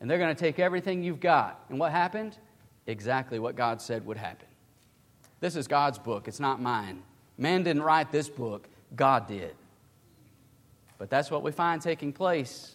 and 0.00 0.10
they're 0.10 0.18
going 0.18 0.34
to 0.34 0.40
take 0.40 0.58
everything 0.58 1.04
you've 1.04 1.20
got. 1.20 1.64
And 1.68 1.78
what 1.78 1.92
happened? 1.92 2.36
Exactly 2.86 3.38
what 3.38 3.54
God 3.54 3.80
said 3.80 4.04
would 4.06 4.16
happen. 4.16 4.48
This 5.40 5.56
is 5.56 5.68
God's 5.68 5.98
book, 5.98 6.26
it's 6.26 6.40
not 6.40 6.60
mine. 6.60 7.02
Man 7.38 7.62
didn't 7.62 7.82
write 7.82 8.10
this 8.10 8.28
book, 8.28 8.68
God 8.94 9.26
did. 9.26 9.54
But 10.98 11.10
that's 11.10 11.30
what 11.30 11.42
we 11.42 11.52
find 11.52 11.82
taking 11.82 12.12
place 12.12 12.74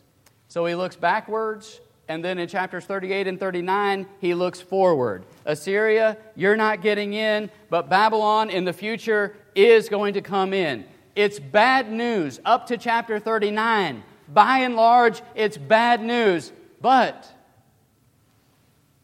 so 0.50 0.66
he 0.66 0.74
looks 0.74 0.96
backwards, 0.96 1.80
and 2.08 2.26
then 2.26 2.40
in 2.40 2.48
chapters 2.48 2.84
38 2.84 3.28
and 3.28 3.40
39, 3.40 4.08
he 4.20 4.34
looks 4.34 4.60
forward. 4.60 5.24
Assyria, 5.46 6.18
you're 6.36 6.58
not 6.58 6.82
getting 6.82 7.14
in, 7.14 7.52
but 7.70 7.88
Babylon 7.88 8.50
in 8.50 8.66
the 8.66 8.74
future 8.74 9.36
is 9.54 9.90
going 9.90 10.16
to 10.16 10.22
come 10.22 10.52
in. 10.52 10.86
It's 11.16 11.40
bad 11.40 11.92
news 11.92 12.40
up 12.44 12.66
to 12.68 12.78
chapter 12.78 13.20
39. 13.20 14.04
By 14.28 14.60
and 14.60 14.76
large, 14.76 15.22
it's 15.36 15.56
bad 15.56 16.02
news, 16.02 16.52
but 16.82 17.32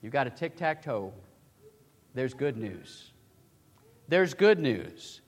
you've 0.02 0.14
got 0.14 0.26
a 0.26 0.32
tic 0.32 0.56
tac 0.56 0.82
toe. 0.82 1.14
There's 2.16 2.34
good 2.34 2.58
news. 2.58 3.12
There's 4.08 4.34
good 4.34 4.60
news. 4.60 5.22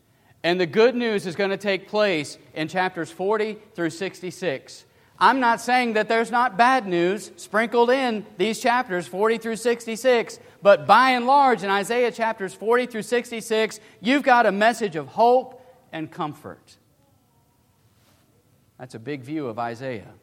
And 0.47 0.61
the 0.61 0.65
good 0.65 0.95
news 0.95 1.25
is 1.25 1.35
going 1.35 1.49
to 1.49 1.57
take 1.57 1.89
place 1.89 2.37
in 2.53 2.69
chapters 2.69 3.11
40 3.11 3.57
through 3.75 3.89
66. 3.89 4.85
I'm 5.19 5.41
not 5.41 5.59
saying 5.59 5.91
that 5.95 6.07
there's 6.07 6.31
not 6.31 6.57
bad 6.57 6.87
news 6.87 7.33
sprinkled 7.35 7.89
in 7.89 8.25
these 8.37 8.61
chapters 8.61 9.07
40 9.07 9.39
through 9.39 9.57
66, 9.57 10.39
but 10.61 10.87
by 10.87 11.09
and 11.09 11.27
large, 11.27 11.63
in 11.63 11.69
Isaiah 11.69 12.13
chapters 12.13 12.53
40 12.53 12.85
through 12.85 13.01
66, 13.01 13.81
you've 13.99 14.23
got 14.23 14.45
a 14.45 14.53
message 14.53 14.95
of 14.95 15.07
hope 15.07 15.61
and 15.91 16.09
comfort. 16.09 16.77
That's 18.79 18.95
a 18.95 18.99
big 18.99 19.23
view 19.23 19.47
of 19.47 19.59
Isaiah. 19.59 20.13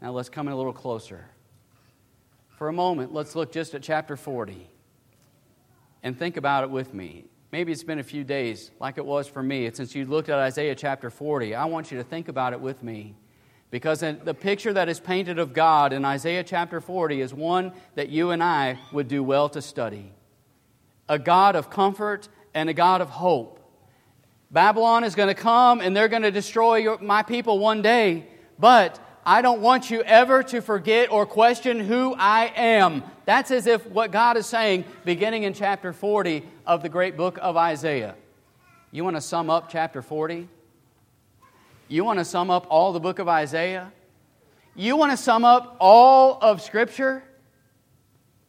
Now 0.00 0.12
let's 0.12 0.30
come 0.30 0.46
in 0.46 0.54
a 0.54 0.56
little 0.56 0.72
closer. 0.72 1.26
For 2.56 2.68
a 2.68 2.72
moment, 2.72 3.12
let's 3.12 3.36
look 3.36 3.52
just 3.52 3.74
at 3.74 3.82
chapter 3.82 4.16
40 4.16 4.70
and 6.02 6.18
think 6.18 6.38
about 6.38 6.64
it 6.64 6.70
with 6.70 6.94
me. 6.94 7.26
Maybe 7.52 7.70
it's 7.70 7.84
been 7.84 7.98
a 7.98 8.02
few 8.02 8.24
days, 8.24 8.70
like 8.80 8.96
it 8.96 9.04
was 9.04 9.28
for 9.28 9.42
me. 9.42 9.70
Since 9.70 9.94
you 9.94 10.06
looked 10.06 10.30
at 10.30 10.38
Isaiah 10.38 10.74
chapter 10.74 11.10
40, 11.10 11.54
I 11.54 11.66
want 11.66 11.92
you 11.92 11.98
to 11.98 12.04
think 12.04 12.28
about 12.28 12.54
it 12.54 12.60
with 12.60 12.82
me. 12.82 13.14
Because 13.70 14.00
the 14.00 14.36
picture 14.38 14.72
that 14.72 14.88
is 14.88 14.98
painted 14.98 15.38
of 15.38 15.52
God 15.52 15.92
in 15.92 16.02
Isaiah 16.02 16.44
chapter 16.44 16.80
40 16.80 17.20
is 17.20 17.34
one 17.34 17.72
that 17.94 18.08
you 18.08 18.30
and 18.30 18.42
I 18.42 18.78
would 18.90 19.06
do 19.06 19.22
well 19.22 19.50
to 19.50 19.60
study. 19.60 20.12
A 21.10 21.18
God 21.18 21.54
of 21.54 21.68
comfort 21.68 22.26
and 22.54 22.70
a 22.70 22.74
God 22.74 23.02
of 23.02 23.10
hope. 23.10 23.60
Babylon 24.50 25.04
is 25.04 25.14
going 25.14 25.28
to 25.28 25.34
come 25.34 25.82
and 25.82 25.94
they're 25.94 26.08
going 26.08 26.22
to 26.22 26.30
destroy 26.30 26.76
your, 26.76 26.98
my 27.00 27.22
people 27.22 27.58
one 27.58 27.82
day, 27.82 28.26
but 28.58 28.98
I 29.24 29.40
don't 29.40 29.60
want 29.60 29.90
you 29.90 30.02
ever 30.02 30.42
to 30.44 30.60
forget 30.60 31.12
or 31.12 31.26
question 31.26 31.78
who 31.78 32.14
I 32.18 32.52
am. 32.56 33.04
That's 33.24 33.52
as 33.52 33.68
if 33.68 33.86
what 33.86 34.10
God 34.10 34.36
is 34.36 34.46
saying 34.46 34.84
beginning 35.04 35.44
in 35.44 35.54
chapter 35.54 35.92
40 35.92 36.44
of 36.66 36.82
the 36.82 36.88
great 36.88 37.16
book 37.16 37.38
of 37.40 37.56
Isaiah. 37.56 38.16
You 38.90 39.04
want 39.04 39.16
to 39.16 39.20
sum 39.20 39.48
up 39.48 39.70
chapter 39.70 40.02
40? 40.02 40.48
You 41.86 42.04
want 42.04 42.18
to 42.18 42.24
sum 42.24 42.50
up 42.50 42.66
all 42.68 42.92
the 42.92 43.00
book 43.00 43.20
of 43.20 43.28
Isaiah? 43.28 43.92
You 44.74 44.96
want 44.96 45.12
to 45.12 45.16
sum 45.16 45.44
up 45.44 45.76
all 45.78 46.38
of 46.40 46.60
Scripture? 46.60 47.22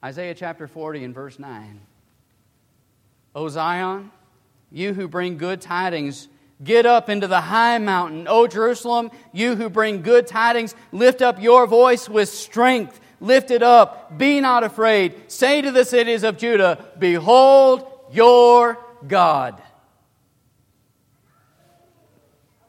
Isaiah 0.04 0.34
chapter 0.34 0.68
40 0.68 1.04
and 1.04 1.14
verse 1.14 1.38
9. 1.38 1.82
O 3.36 3.48
Zion, 3.48 4.12
you 4.72 4.94
who 4.94 5.08
bring 5.08 5.38
good 5.38 5.62
tidings, 5.62 6.28
get 6.64 6.86
up 6.86 7.10
into 7.10 7.28
the 7.28 7.42
high 7.42 7.78
mountain. 7.78 8.28
O 8.28 8.48
Jerusalem, 8.48 9.12
you 9.32 9.56
who 9.56 9.70
bring 9.70 10.02
good 10.02 10.28
tidings, 10.28 10.76
lift 10.92 11.22
up 11.22 11.42
your 11.42 11.68
voice 11.68 12.08
with 12.08 12.30
strength. 12.30 13.00
Lift 13.20 13.52
it 13.52 13.64
up. 13.64 14.18
Be 14.18 14.42
not 14.42 14.64
afraid. 14.64 15.32
Say 15.32 15.62
to 15.62 15.72
the 15.72 15.86
cities 15.86 16.24
of 16.24 16.38
Judah, 16.38 16.86
Behold 17.00 17.88
your 18.12 18.78
God. 19.08 19.62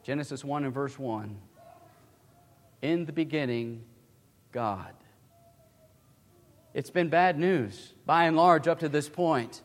Genesis 0.03 0.45
1 0.45 0.65
and 0.65 0.73
verse 0.73 0.97
1. 0.97 1.35
In 2.81 3.05
the 3.05 3.11
beginning, 3.11 3.83
God. 4.51 4.93
It's 6.73 6.89
been 6.89 7.09
bad 7.09 7.39
news 7.39 7.93
by 8.05 8.25
and 8.25 8.37
large 8.37 8.67
up 8.67 8.79
to 8.79 8.89
this 8.89 9.09
point. 9.09 9.61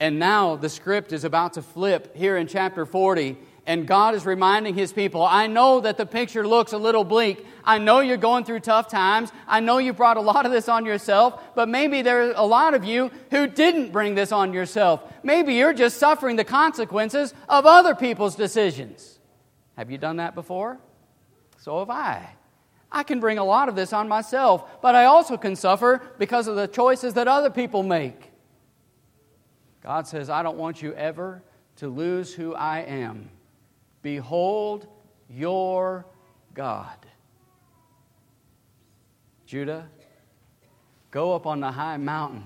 And 0.00 0.18
now 0.18 0.56
the 0.56 0.68
script 0.68 1.12
is 1.12 1.24
about 1.24 1.52
to 1.52 1.62
flip 1.62 2.16
here 2.16 2.36
in 2.36 2.46
chapter 2.46 2.86
40. 2.86 3.36
And 3.64 3.86
God 3.86 4.16
is 4.16 4.26
reminding 4.26 4.74
his 4.74 4.92
people, 4.92 5.22
I 5.22 5.46
know 5.46 5.80
that 5.80 5.96
the 5.96 6.04
picture 6.04 6.46
looks 6.46 6.72
a 6.72 6.78
little 6.78 7.04
bleak. 7.04 7.46
I 7.64 7.78
know 7.78 8.00
you're 8.00 8.16
going 8.16 8.44
through 8.44 8.60
tough 8.60 8.88
times. 8.88 9.30
I 9.46 9.60
know 9.60 9.78
you 9.78 9.92
brought 9.92 10.16
a 10.16 10.20
lot 10.20 10.46
of 10.46 10.52
this 10.52 10.68
on 10.68 10.84
yourself, 10.84 11.40
but 11.54 11.68
maybe 11.68 12.02
there 12.02 12.30
are 12.30 12.32
a 12.34 12.44
lot 12.44 12.74
of 12.74 12.84
you 12.84 13.12
who 13.30 13.46
didn't 13.46 13.92
bring 13.92 14.16
this 14.16 14.32
on 14.32 14.52
yourself. 14.52 15.00
Maybe 15.22 15.54
you're 15.54 15.74
just 15.74 15.98
suffering 15.98 16.34
the 16.34 16.44
consequences 16.44 17.34
of 17.48 17.64
other 17.64 17.94
people's 17.94 18.34
decisions. 18.34 19.20
Have 19.76 19.92
you 19.92 19.98
done 19.98 20.16
that 20.16 20.34
before? 20.34 20.80
So 21.58 21.78
have 21.78 21.90
I. 21.90 22.34
I 22.90 23.04
can 23.04 23.20
bring 23.20 23.38
a 23.38 23.44
lot 23.44 23.68
of 23.68 23.76
this 23.76 23.92
on 23.92 24.08
myself, 24.08 24.82
but 24.82 24.96
I 24.96 25.04
also 25.04 25.36
can 25.36 25.54
suffer 25.54 26.02
because 26.18 26.48
of 26.48 26.56
the 26.56 26.66
choices 26.66 27.14
that 27.14 27.28
other 27.28 27.48
people 27.48 27.84
make. 27.84 28.32
God 29.84 30.08
says, 30.08 30.28
I 30.28 30.42
don't 30.42 30.58
want 30.58 30.82
you 30.82 30.92
ever 30.94 31.42
to 31.76 31.88
lose 31.88 32.34
who 32.34 32.54
I 32.54 32.80
am. 32.80 33.30
Behold 34.02 34.86
your 35.28 36.04
God. 36.54 36.96
Judah, 39.46 39.88
go 41.10 41.34
up 41.34 41.46
on 41.46 41.60
the 41.60 41.70
high 41.70 41.96
mountain 41.96 42.44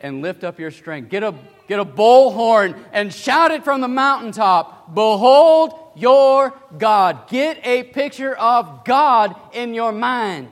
and 0.00 0.22
lift 0.22 0.44
up 0.44 0.58
your 0.58 0.70
strength. 0.70 1.10
Get 1.10 1.22
a, 1.22 1.34
get 1.68 1.78
a 1.78 1.84
bullhorn 1.84 2.78
and 2.92 3.12
shout 3.12 3.50
it 3.50 3.64
from 3.64 3.80
the 3.80 3.88
mountaintop. 3.88 4.94
Behold 4.94 5.74
your 5.94 6.52
God. 6.78 7.28
Get 7.28 7.64
a 7.64 7.84
picture 7.84 8.34
of 8.34 8.84
God 8.84 9.34
in 9.52 9.74
your 9.74 9.92
mind. 9.92 10.50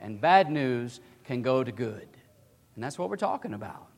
And 0.00 0.20
bad 0.20 0.50
news 0.50 1.00
can 1.24 1.42
go 1.42 1.64
to 1.64 1.72
good. 1.72 2.08
And 2.74 2.84
that's 2.84 2.98
what 2.98 3.10
we're 3.10 3.16
talking 3.16 3.54
about. 3.54 3.88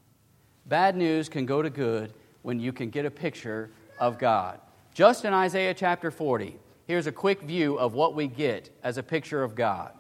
Bad 0.67 0.97
news 0.97 1.29
can 1.29 1.47
go 1.47 1.63
to 1.63 1.71
good 1.71 2.15
when 2.43 2.59
you 2.61 2.73
can 2.73 2.91
get 2.91 3.05
a 3.05 3.11
picture 3.11 3.71
of 3.99 4.19
God. 4.19 4.61
Just 5.01 5.25
in 5.25 5.33
Isaiah 5.33 5.73
chapter 5.73 6.11
40, 6.11 6.59
here's 6.87 7.07
a 7.07 7.11
quick 7.11 7.41
view 7.41 7.79
of 7.79 7.95
what 7.95 8.15
we 8.15 8.27
get 8.27 8.69
as 8.83 8.99
a 8.99 9.03
picture 9.03 9.43
of 9.43 9.55
God. 9.55 9.93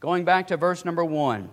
Going 0.00 0.24
back 0.24 0.48
to 0.48 0.56
verse 0.56 0.84
number 0.84 1.04
1, 1.04 1.48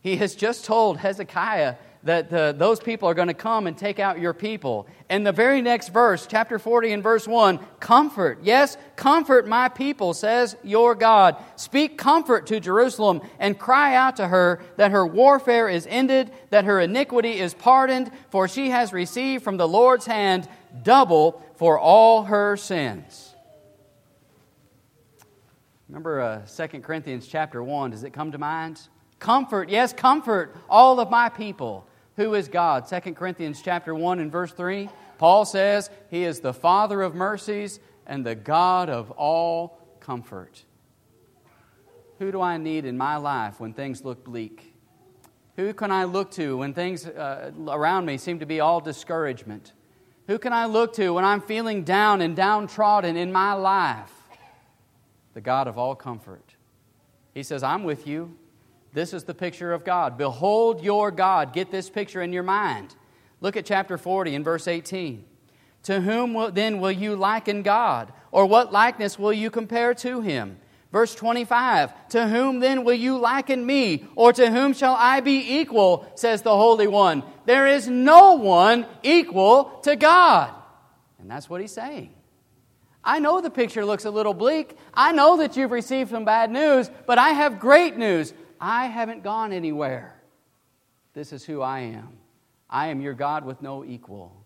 he 0.00 0.16
has 0.16 0.34
just 0.34 0.64
told 0.64 0.96
Hezekiah 0.96 1.74
that 2.04 2.30
the, 2.30 2.54
those 2.56 2.80
people 2.80 3.06
are 3.06 3.12
going 3.12 3.28
to 3.28 3.34
come 3.34 3.66
and 3.66 3.76
take 3.76 3.98
out 3.98 4.18
your 4.18 4.32
people. 4.32 4.86
And 5.10 5.26
the 5.26 5.32
very 5.32 5.60
next 5.60 5.88
verse, 5.88 6.26
chapter 6.26 6.58
40 6.58 6.92
and 6.92 7.02
verse 7.02 7.28
1, 7.28 7.58
comfort, 7.80 8.38
yes, 8.42 8.78
comfort 8.96 9.46
my 9.46 9.68
people, 9.68 10.14
says 10.14 10.56
your 10.62 10.94
God. 10.94 11.36
Speak 11.56 11.98
comfort 11.98 12.46
to 12.46 12.60
Jerusalem 12.60 13.20
and 13.38 13.58
cry 13.58 13.94
out 13.94 14.16
to 14.16 14.26
her 14.26 14.60
that 14.78 14.92
her 14.92 15.06
warfare 15.06 15.68
is 15.68 15.86
ended, 15.86 16.30
that 16.48 16.64
her 16.64 16.80
iniquity 16.80 17.40
is 17.40 17.52
pardoned, 17.52 18.10
for 18.30 18.48
she 18.48 18.70
has 18.70 18.94
received 18.94 19.44
from 19.44 19.58
the 19.58 19.68
Lord's 19.68 20.06
hand 20.06 20.48
double 20.82 21.42
for 21.58 21.76
all 21.76 22.22
her 22.22 22.56
sins. 22.56 23.34
Remember 25.88 26.20
uh, 26.20 26.46
2 26.46 26.80
Corinthians 26.80 27.26
chapter 27.26 27.62
1, 27.62 27.90
does 27.90 28.04
it 28.04 28.12
come 28.12 28.30
to 28.30 28.38
mind? 28.38 28.80
Comfort, 29.18 29.68
yes, 29.68 29.92
comfort 29.92 30.56
all 30.70 31.00
of 31.00 31.10
my 31.10 31.28
people. 31.28 31.84
Who 32.14 32.34
is 32.34 32.46
God? 32.46 32.86
2 32.86 33.12
Corinthians 33.14 33.60
chapter 33.60 33.92
1 33.92 34.20
and 34.20 34.30
verse 34.30 34.52
3. 34.52 34.88
Paul 35.18 35.44
says, 35.44 35.90
He 36.10 36.22
is 36.22 36.38
the 36.38 36.54
Father 36.54 37.02
of 37.02 37.16
mercies 37.16 37.80
and 38.06 38.24
the 38.24 38.36
God 38.36 38.88
of 38.88 39.10
all 39.10 39.80
comfort. 39.98 40.64
Who 42.20 42.30
do 42.30 42.40
I 42.40 42.56
need 42.58 42.84
in 42.84 42.96
my 42.96 43.16
life 43.16 43.58
when 43.58 43.72
things 43.72 44.04
look 44.04 44.24
bleak? 44.24 44.74
Who 45.56 45.74
can 45.74 45.90
I 45.90 46.04
look 46.04 46.30
to 46.32 46.58
when 46.58 46.72
things 46.72 47.04
uh, 47.04 47.50
around 47.66 48.06
me 48.06 48.16
seem 48.16 48.38
to 48.38 48.46
be 48.46 48.60
all 48.60 48.80
discouragement? 48.80 49.72
Who 50.28 50.38
can 50.38 50.52
I 50.52 50.66
look 50.66 50.92
to 50.94 51.14
when 51.14 51.24
I'm 51.24 51.40
feeling 51.40 51.84
down 51.84 52.20
and 52.20 52.36
downtrodden 52.36 53.16
in 53.16 53.32
my 53.32 53.54
life? 53.54 54.12
The 55.32 55.40
God 55.40 55.66
of 55.66 55.78
all 55.78 55.94
comfort. 55.94 56.54
He 57.32 57.42
says, 57.42 57.62
I'm 57.62 57.82
with 57.82 58.06
you. 58.06 58.36
This 58.92 59.14
is 59.14 59.24
the 59.24 59.34
picture 59.34 59.72
of 59.72 59.84
God. 59.84 60.18
Behold 60.18 60.82
your 60.82 61.10
God. 61.10 61.54
Get 61.54 61.70
this 61.70 61.88
picture 61.88 62.20
in 62.20 62.32
your 62.32 62.42
mind. 62.42 62.94
Look 63.40 63.56
at 63.56 63.64
chapter 63.64 63.96
40 63.96 64.34
and 64.34 64.44
verse 64.44 64.68
18. 64.68 65.24
To 65.84 66.00
whom 66.02 66.34
will, 66.34 66.50
then 66.50 66.78
will 66.78 66.92
you 66.92 67.16
liken 67.16 67.62
God? 67.62 68.12
Or 68.30 68.44
what 68.44 68.70
likeness 68.70 69.18
will 69.18 69.32
you 69.32 69.50
compare 69.50 69.94
to 69.94 70.20
him? 70.20 70.58
Verse 70.90 71.14
25 71.14 72.08
To 72.10 72.28
whom 72.28 72.60
then 72.60 72.84
will 72.84 72.94
you 72.94 73.18
liken 73.18 73.64
me? 73.64 74.06
Or 74.14 74.32
to 74.32 74.50
whom 74.50 74.72
shall 74.72 74.94
I 74.94 75.20
be 75.20 75.60
equal? 75.60 76.10
Says 76.14 76.42
the 76.42 76.56
Holy 76.56 76.86
One. 76.86 77.22
There 77.46 77.66
is 77.66 77.88
no 77.88 78.34
one 78.34 78.86
equal 79.02 79.80
to 79.82 79.96
God. 79.96 80.54
And 81.18 81.30
that's 81.30 81.50
what 81.50 81.60
he's 81.60 81.72
saying. 81.72 82.14
I 83.04 83.20
know 83.20 83.40
the 83.40 83.50
picture 83.50 83.84
looks 83.84 84.04
a 84.04 84.10
little 84.10 84.34
bleak. 84.34 84.76
I 84.92 85.12
know 85.12 85.38
that 85.38 85.56
you've 85.56 85.70
received 85.70 86.10
some 86.10 86.24
bad 86.24 86.50
news, 86.50 86.90
but 87.06 87.18
I 87.18 87.30
have 87.30 87.60
great 87.60 87.96
news. 87.96 88.34
I 88.60 88.86
haven't 88.86 89.22
gone 89.22 89.52
anywhere. 89.52 90.20
This 91.14 91.32
is 91.32 91.44
who 91.44 91.62
I 91.62 91.80
am. 91.80 92.18
I 92.68 92.88
am 92.88 93.00
your 93.00 93.14
God 93.14 93.44
with 93.44 93.62
no 93.62 93.84
equal. 93.84 94.44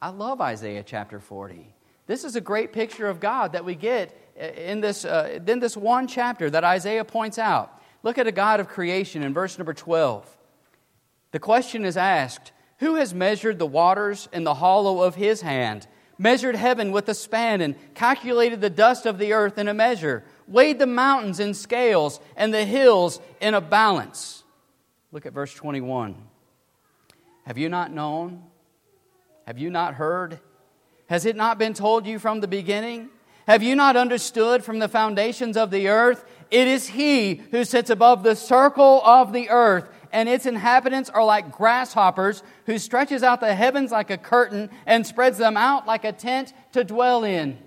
I 0.00 0.08
love 0.10 0.40
Isaiah 0.40 0.82
chapter 0.82 1.20
40. 1.20 1.74
This 2.06 2.24
is 2.24 2.36
a 2.36 2.40
great 2.40 2.72
picture 2.72 3.08
of 3.08 3.20
God 3.20 3.52
that 3.52 3.64
we 3.64 3.74
get 3.74 4.25
in 4.36 4.80
this, 4.80 5.04
uh, 5.04 5.38
in 5.46 5.60
this 5.60 5.76
one 5.76 6.06
chapter 6.06 6.50
that 6.50 6.64
Isaiah 6.64 7.04
points 7.04 7.38
out. 7.38 7.72
Look 8.02 8.18
at 8.18 8.26
a 8.26 8.32
God 8.32 8.60
of 8.60 8.68
creation 8.68 9.22
in 9.22 9.34
verse 9.34 9.58
number 9.58 9.74
12. 9.74 10.36
The 11.32 11.38
question 11.38 11.84
is 11.84 11.96
asked 11.96 12.52
Who 12.78 12.96
has 12.96 13.14
measured 13.14 13.58
the 13.58 13.66
waters 13.66 14.28
in 14.32 14.44
the 14.44 14.54
hollow 14.54 15.02
of 15.02 15.14
his 15.14 15.40
hand, 15.40 15.86
measured 16.18 16.56
heaven 16.56 16.92
with 16.92 17.08
a 17.08 17.14
span, 17.14 17.60
and 17.60 17.74
calculated 17.94 18.60
the 18.60 18.70
dust 18.70 19.06
of 19.06 19.18
the 19.18 19.32
earth 19.32 19.58
in 19.58 19.68
a 19.68 19.74
measure? 19.74 20.24
weighed 20.46 20.78
the 20.78 20.86
mountains 20.86 21.40
in 21.40 21.54
scales 21.54 22.20
and 22.36 22.52
the 22.52 22.64
hills 22.64 23.20
in 23.40 23.54
a 23.54 23.60
balance. 23.60 24.44
Look 25.12 25.26
at 25.26 25.32
verse 25.32 25.52
21. 25.54 26.16
Have 27.44 27.58
you 27.58 27.68
not 27.68 27.92
known? 27.92 28.42
Have 29.46 29.58
you 29.58 29.70
not 29.70 29.94
heard? 29.94 30.40
Has 31.08 31.24
it 31.26 31.36
not 31.36 31.58
been 31.58 31.74
told 31.74 32.06
you 32.06 32.18
from 32.18 32.40
the 32.40 32.48
beginning? 32.48 33.08
Have 33.46 33.62
you 33.62 33.76
not 33.76 33.96
understood 33.96 34.64
from 34.64 34.80
the 34.80 34.88
foundations 34.88 35.56
of 35.56 35.70
the 35.70 35.88
earth? 35.88 36.24
It 36.50 36.66
is 36.66 36.88
He 36.88 37.36
who 37.50 37.64
sits 37.64 37.90
above 37.90 38.22
the 38.22 38.34
circle 38.34 39.00
of 39.04 39.32
the 39.32 39.50
earth, 39.50 39.88
and 40.12 40.28
its 40.28 40.46
inhabitants 40.46 41.10
are 41.10 41.24
like 41.24 41.52
grasshoppers, 41.52 42.42
who 42.66 42.78
stretches 42.78 43.22
out 43.22 43.40
the 43.40 43.54
heavens 43.54 43.92
like 43.92 44.10
a 44.10 44.18
curtain 44.18 44.70
and 44.84 45.06
spreads 45.06 45.38
them 45.38 45.56
out 45.56 45.86
like 45.86 46.04
a 46.04 46.12
tent 46.12 46.52
to 46.72 46.82
dwell 46.82 47.22
in. 47.22 47.58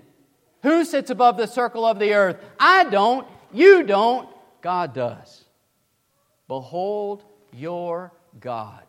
Who 0.62 0.84
sits 0.84 1.10
above 1.10 1.38
the 1.38 1.46
circle 1.46 1.86
of 1.86 1.98
the 1.98 2.12
earth? 2.12 2.36
I 2.58 2.84
don't. 2.84 3.26
You 3.52 3.82
don't. 3.82 4.28
God 4.60 4.94
does. 4.94 5.44
Behold 6.46 7.24
your 7.52 8.12
God, 8.38 8.84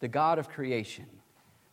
the 0.00 0.08
God 0.08 0.38
of 0.38 0.50
creation. 0.50 1.06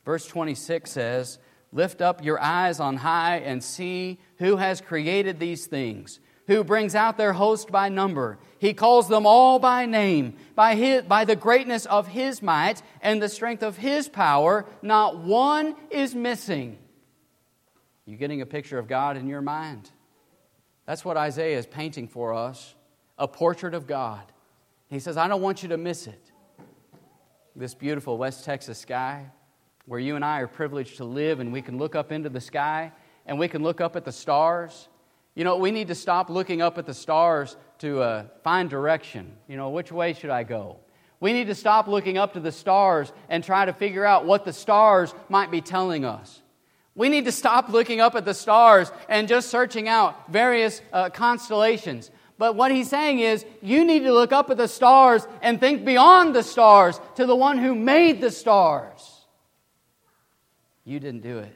Verse 0.05 0.25
26 0.25 0.89
says, 0.89 1.39
Lift 1.73 2.01
up 2.01 2.23
your 2.23 2.41
eyes 2.41 2.79
on 2.79 2.97
high 2.97 3.37
and 3.37 3.63
see 3.63 4.19
who 4.41 4.55
has 4.55 4.81
created 4.81 5.39
these 5.39 5.67
things, 5.67 6.19
who 6.47 6.63
brings 6.63 6.95
out 6.95 7.15
their 7.15 7.33
host 7.33 7.71
by 7.71 7.89
number. 7.89 8.39
He 8.57 8.73
calls 8.73 9.07
them 9.07 9.27
all 9.27 9.59
by 9.59 9.85
name. 9.85 10.33
By, 10.55 10.73
his, 10.73 11.03
by 11.03 11.25
the 11.25 11.35
greatness 11.35 11.85
of 11.85 12.07
his 12.07 12.41
might 12.41 12.81
and 13.03 13.21
the 13.21 13.29
strength 13.29 13.61
of 13.61 13.77
his 13.77 14.09
power, 14.09 14.65
not 14.81 15.19
one 15.19 15.75
is 15.91 16.15
missing. 16.15 16.79
You 18.05 18.17
getting 18.17 18.41
a 18.41 18.47
picture 18.47 18.79
of 18.79 18.87
God 18.87 19.15
in 19.15 19.27
your 19.27 19.43
mind? 19.43 19.91
That's 20.87 21.05
what 21.05 21.17
Isaiah 21.17 21.59
is 21.59 21.67
painting 21.67 22.07
for 22.07 22.33
us 22.33 22.73
a 23.19 23.27
portrait 23.27 23.75
of 23.75 23.85
God. 23.85 24.23
He 24.89 24.97
says, 24.97 25.17
I 25.17 25.27
don't 25.27 25.43
want 25.43 25.61
you 25.61 25.69
to 25.69 25.77
miss 25.77 26.07
it. 26.07 26.31
This 27.55 27.75
beautiful 27.75 28.17
West 28.17 28.43
Texas 28.43 28.79
sky, 28.79 29.27
where 29.85 29.99
you 29.99 30.15
and 30.15 30.25
I 30.25 30.39
are 30.39 30.47
privileged 30.47 30.97
to 30.97 31.05
live, 31.05 31.39
and 31.39 31.53
we 31.53 31.61
can 31.61 31.77
look 31.77 31.95
up 31.95 32.11
into 32.11 32.29
the 32.29 32.41
sky 32.41 32.91
and 33.25 33.39
we 33.39 33.47
can 33.47 33.63
look 33.63 33.81
up 33.81 33.95
at 33.95 34.05
the 34.05 34.11
stars. 34.11 34.89
You 35.35 35.43
know, 35.43 35.57
we 35.57 35.71
need 35.71 35.87
to 35.87 35.95
stop 35.95 36.29
looking 36.29 36.61
up 36.61 36.77
at 36.77 36.85
the 36.85 36.93
stars 36.93 37.55
to 37.79 38.01
uh, 38.01 38.25
find 38.43 38.69
direction. 38.69 39.33
You 39.47 39.57
know, 39.57 39.69
which 39.69 39.91
way 39.91 40.13
should 40.13 40.29
I 40.29 40.43
go? 40.43 40.77
We 41.19 41.33
need 41.33 41.47
to 41.47 41.55
stop 41.55 41.87
looking 41.87 42.17
up 42.17 42.33
to 42.33 42.39
the 42.39 42.51
stars 42.51 43.13
and 43.29 43.43
try 43.43 43.65
to 43.65 43.73
figure 43.73 44.05
out 44.05 44.25
what 44.25 44.43
the 44.43 44.53
stars 44.53 45.13
might 45.29 45.51
be 45.51 45.61
telling 45.61 46.03
us. 46.03 46.41
We 46.95 47.09
need 47.09 47.25
to 47.25 47.31
stop 47.31 47.69
looking 47.69 48.01
up 48.01 48.15
at 48.15 48.25
the 48.25 48.33
stars 48.33 48.91
and 49.07 49.27
just 49.27 49.49
searching 49.49 49.87
out 49.87 50.31
various 50.31 50.81
uh, 50.91 51.09
constellations. 51.09 52.11
But 52.37 52.55
what 52.55 52.71
he's 52.71 52.89
saying 52.89 53.19
is, 53.19 53.45
you 53.61 53.85
need 53.85 53.99
to 53.99 54.11
look 54.11 54.33
up 54.33 54.49
at 54.49 54.57
the 54.57 54.67
stars 54.67 55.25
and 55.43 55.59
think 55.59 55.85
beyond 55.85 56.35
the 56.35 56.41
stars 56.41 56.99
to 57.15 57.27
the 57.27 57.35
one 57.35 57.59
who 57.59 57.75
made 57.75 58.19
the 58.19 58.31
stars. 58.31 59.25
You 60.83 60.99
didn't 60.99 61.21
do 61.21 61.37
it, 61.37 61.55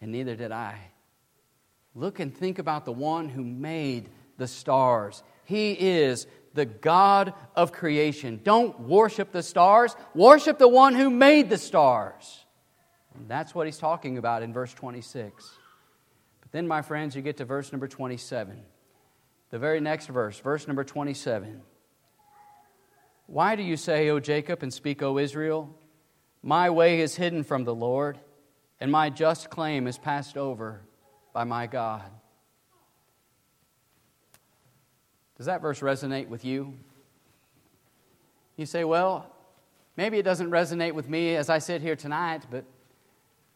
and 0.00 0.12
neither 0.12 0.36
did 0.36 0.52
I. 0.52 0.78
Look 1.94 2.20
and 2.20 2.36
think 2.36 2.58
about 2.58 2.84
the 2.84 2.92
one 2.92 3.28
who 3.28 3.44
made 3.44 4.08
the 4.36 4.48
stars. 4.48 5.22
He 5.44 5.72
is 5.72 6.26
the 6.54 6.64
God 6.64 7.34
of 7.54 7.72
creation. 7.72 8.40
Don't 8.42 8.80
worship 8.80 9.32
the 9.32 9.42
stars, 9.42 9.94
worship 10.14 10.58
the 10.58 10.68
one 10.68 10.94
who 10.94 11.10
made 11.10 11.50
the 11.50 11.58
stars. 11.58 12.44
And 13.14 13.28
that's 13.28 13.54
what 13.54 13.66
he's 13.66 13.78
talking 13.78 14.18
about 14.18 14.42
in 14.42 14.52
verse 14.52 14.74
26. 14.74 15.50
But 16.40 16.52
then, 16.52 16.66
my 16.66 16.82
friends, 16.82 17.14
you 17.14 17.22
get 17.22 17.36
to 17.36 17.44
verse 17.44 17.72
number 17.72 17.86
27. 17.86 18.60
The 19.50 19.58
very 19.58 19.80
next 19.80 20.06
verse, 20.06 20.38
verse 20.40 20.66
number 20.66 20.82
27. 20.82 21.62
Why 23.26 23.56
do 23.56 23.62
you 23.62 23.76
say, 23.76 24.08
O 24.10 24.20
Jacob, 24.20 24.62
and 24.62 24.72
speak, 24.72 25.02
O 25.02 25.18
Israel? 25.18 25.74
My 26.42 26.70
way 26.70 27.00
is 27.00 27.16
hidden 27.16 27.44
from 27.44 27.64
the 27.64 27.74
Lord, 27.74 28.18
and 28.80 28.90
my 28.90 29.10
just 29.10 29.50
claim 29.50 29.86
is 29.86 29.98
passed 29.98 30.36
over 30.36 30.80
by 31.32 31.44
my 31.44 31.66
God. 31.66 32.02
Does 35.36 35.46
that 35.46 35.60
verse 35.60 35.80
resonate 35.80 36.28
with 36.28 36.44
you? 36.44 36.74
You 38.56 38.66
say, 38.66 38.84
well, 38.84 39.26
maybe 39.96 40.18
it 40.18 40.22
doesn't 40.22 40.50
resonate 40.50 40.92
with 40.92 41.08
me 41.08 41.34
as 41.34 41.50
I 41.50 41.58
sit 41.58 41.82
here 41.82 41.96
tonight, 41.96 42.44
but 42.50 42.64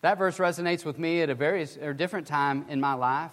that 0.00 0.18
verse 0.18 0.38
resonates 0.38 0.85
with 0.85 0.98
me 0.98 1.22
at 1.22 1.31
a 1.31 1.35
very 1.35 1.66
or 1.81 1.92
different 1.92 2.26
time 2.26 2.64
in 2.68 2.81
my 2.81 2.94
life. 2.94 3.33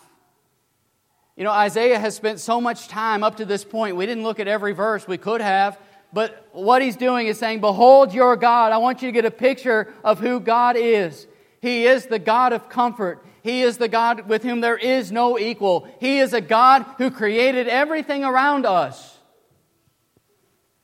You 1.35 1.43
know, 1.43 1.51
Isaiah 1.51 1.99
has 1.99 2.15
spent 2.15 2.39
so 2.39 2.61
much 2.61 2.87
time 2.87 3.23
up 3.23 3.37
to 3.37 3.45
this 3.45 3.65
point. 3.65 3.95
We 3.97 4.05
didn't 4.05 4.23
look 4.23 4.39
at 4.39 4.47
every 4.47 4.71
verse, 4.71 5.07
we 5.07 5.17
could 5.17 5.41
have. 5.41 5.77
But 6.13 6.47
what 6.53 6.81
he's 6.81 6.95
doing 6.95 7.27
is 7.27 7.37
saying, 7.37 7.59
Behold 7.59 8.13
your 8.13 8.37
God. 8.37 8.71
I 8.71 8.77
want 8.77 9.01
you 9.01 9.09
to 9.09 9.11
get 9.11 9.25
a 9.25 9.31
picture 9.31 9.93
of 10.03 10.19
who 10.19 10.39
God 10.39 10.77
is. 10.77 11.27
He 11.65 11.87
is 11.87 12.05
the 12.05 12.19
God 12.19 12.53
of 12.53 12.69
comfort. 12.69 13.25
He 13.41 13.63
is 13.63 13.79
the 13.79 13.87
God 13.87 14.29
with 14.29 14.43
whom 14.43 14.61
there 14.61 14.77
is 14.77 15.11
no 15.11 15.39
equal. 15.39 15.87
He 15.99 16.19
is 16.19 16.31
a 16.31 16.39
God 16.39 16.85
who 16.99 17.09
created 17.09 17.67
everything 17.67 18.23
around 18.23 18.67
us. 18.67 19.17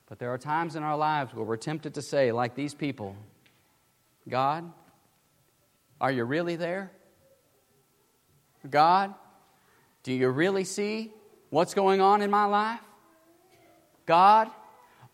But 0.10 0.18
there 0.18 0.34
are 0.34 0.40
times 0.40 0.76
in 0.76 0.82
our 0.82 0.98
lives 0.98 1.36
where 1.36 1.46
we're 1.46 1.58
tempted 1.58 1.94
to 1.94 2.02
say, 2.02 2.32
like 2.32 2.56
these 2.56 2.74
people, 2.74 3.16
God, 4.28 4.72
are 6.02 6.12
you 6.12 6.24
really 6.24 6.56
there? 6.56 6.92
God, 8.68 9.14
do 10.02 10.12
you 10.12 10.30
really 10.30 10.64
see 10.64 11.12
what's 11.52 11.76
going 11.76 12.02
on 12.02 12.24
in 12.24 12.32
my 12.32 12.46
life? 12.46 12.82
God, 14.08 14.50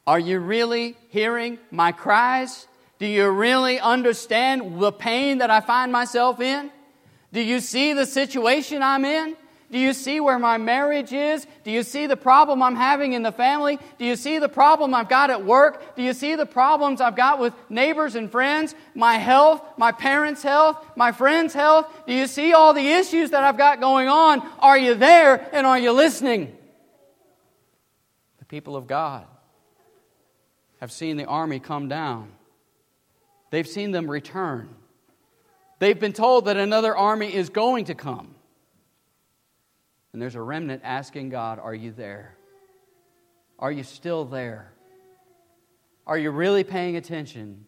are 0.08 0.18
you 0.18 0.40
really 0.40 0.96
hearing 1.10 1.60
my 1.72 1.92
cries? 1.92 2.70
Do 3.00 3.06
you 3.06 3.30
really 3.30 3.80
understand 3.80 4.80
the 4.80 4.92
pain 4.92 5.40
that 5.40 5.52
I 5.52 5.62
find 5.62 5.92
myself 5.92 6.40
in? 6.40 6.72
Do 7.32 7.42
you 7.42 7.60
see 7.60 7.94
the 7.94 8.06
situation 8.06 8.82
I'm 8.82 9.06
in? 9.06 9.36
Do 9.70 9.78
you 9.78 9.92
see 9.92 10.22
where 10.22 10.40
my 10.40 10.58
marriage 10.58 11.12
is? 11.12 11.46
Do 11.66 11.72
you 11.72 11.84
see 11.84 12.08
the 12.08 12.16
problem 12.16 12.64
I'm 12.64 12.78
having 12.78 13.12
in 13.12 13.22
the 13.22 13.34
family? 13.34 13.78
Do 13.98 14.06
you 14.06 14.16
see 14.16 14.40
the 14.40 14.48
problem 14.48 14.96
I've 14.96 15.10
got 15.10 15.30
at 15.30 15.44
work? 15.44 15.96
Do 15.98 16.04
you 16.04 16.14
see 16.14 16.36
the 16.36 16.46
problems 16.46 17.02
I've 17.02 17.18
got 17.18 17.40
with 17.40 17.54
neighbors 17.70 18.16
and 18.16 18.32
friends? 18.32 18.76
My 18.96 19.16
health, 19.16 19.62
my 19.78 19.92
parents' 19.92 20.42
health, 20.42 20.78
my 20.96 21.12
friends' 21.12 21.54
health? 21.54 21.92
Do 22.08 22.14
you 22.14 22.28
see 22.28 22.54
all 22.54 22.74
the 22.74 22.88
issues 22.88 23.32
that 23.32 23.44
I've 23.44 23.58
got 23.58 23.82
going 23.82 24.08
on? 24.08 24.42
Are 24.60 24.78
you 24.78 24.96
there 24.96 25.50
and 25.52 25.68
are 25.68 25.78
you 25.78 25.92
listening? 25.92 26.56
The 28.40 28.46
people 28.46 28.78
of 28.78 28.88
God 28.88 29.26
have 30.80 30.94
seen 30.94 31.18
the 31.18 31.26
army 31.26 31.60
come 31.60 31.90
down, 31.90 32.32
they've 33.50 33.68
seen 33.68 33.92
them 33.92 34.10
return. 34.10 34.70
They've 35.80 36.00
been 36.00 36.14
told 36.14 36.46
that 36.46 36.58
another 36.58 36.96
army 36.96 37.34
is 37.34 37.50
going 37.50 37.86
to 37.86 37.96
come. 37.96 38.36
And 40.14 40.22
there's 40.22 40.36
a 40.36 40.42
remnant 40.42 40.82
asking 40.84 41.30
God, 41.30 41.60
Are 41.60 41.76
you 41.76 41.92
there? 41.92 42.36
Are 43.60 43.72
you 43.72 43.84
still 43.84 44.26
there? 44.26 44.72
Are 46.06 46.18
you 46.18 46.32
really 46.32 46.64
paying 46.64 46.96
attention? 46.96 47.66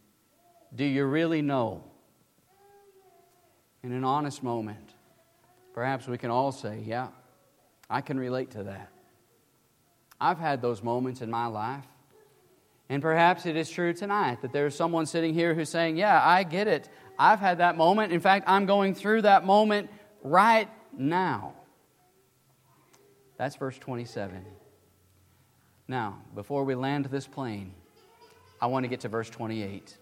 Do 0.76 0.86
you 0.86 1.06
really 1.06 1.42
know? 1.42 1.84
In 3.84 3.92
an 3.92 4.04
honest 4.04 4.44
moment, 4.44 4.94
perhaps 5.74 6.08
we 6.08 6.18
can 6.18 6.32
all 6.32 6.52
say, 6.52 6.82
Yeah, 6.86 7.10
I 7.90 8.02
can 8.02 8.20
relate 8.20 8.52
to 8.52 8.64
that. 8.64 8.90
I've 10.20 10.40
had 10.40 10.62
those 10.62 10.84
moments 10.84 11.22
in 11.22 11.30
my 11.30 11.46
life. 11.46 11.86
And 12.90 13.04
perhaps 13.04 13.46
it 13.46 13.56
is 13.56 13.70
true 13.70 13.94
tonight 13.94 14.42
that 14.42 14.52
there's 14.52 14.76
someone 14.76 15.06
sitting 15.06 15.34
here 15.34 15.54
who's 15.54 15.70
saying, 15.70 15.98
Yeah, 15.98 16.20
I 16.24 16.44
get 16.44 16.68
it. 16.68 16.90
I've 17.18 17.40
had 17.40 17.60
that 17.60 17.78
moment. 17.78 18.12
In 18.12 18.20
fact, 18.20 18.46
I'm 18.48 18.66
going 18.66 18.96
through 18.96 19.22
that 19.24 19.46
moment 19.46 19.92
right 20.24 20.70
now. 20.98 21.54
That's 23.38 23.56
verse 23.56 23.78
27. 23.78 24.46
Now, 25.88 26.22
before 26.36 26.64
we 26.64 26.76
land 26.76 27.06
this 27.06 27.28
plane, 27.28 27.74
I 28.62 28.68
want 28.68 28.84
to 28.84 28.88
get 28.88 29.02
to 29.02 29.10
verse 29.10 29.30
28. 29.30 29.98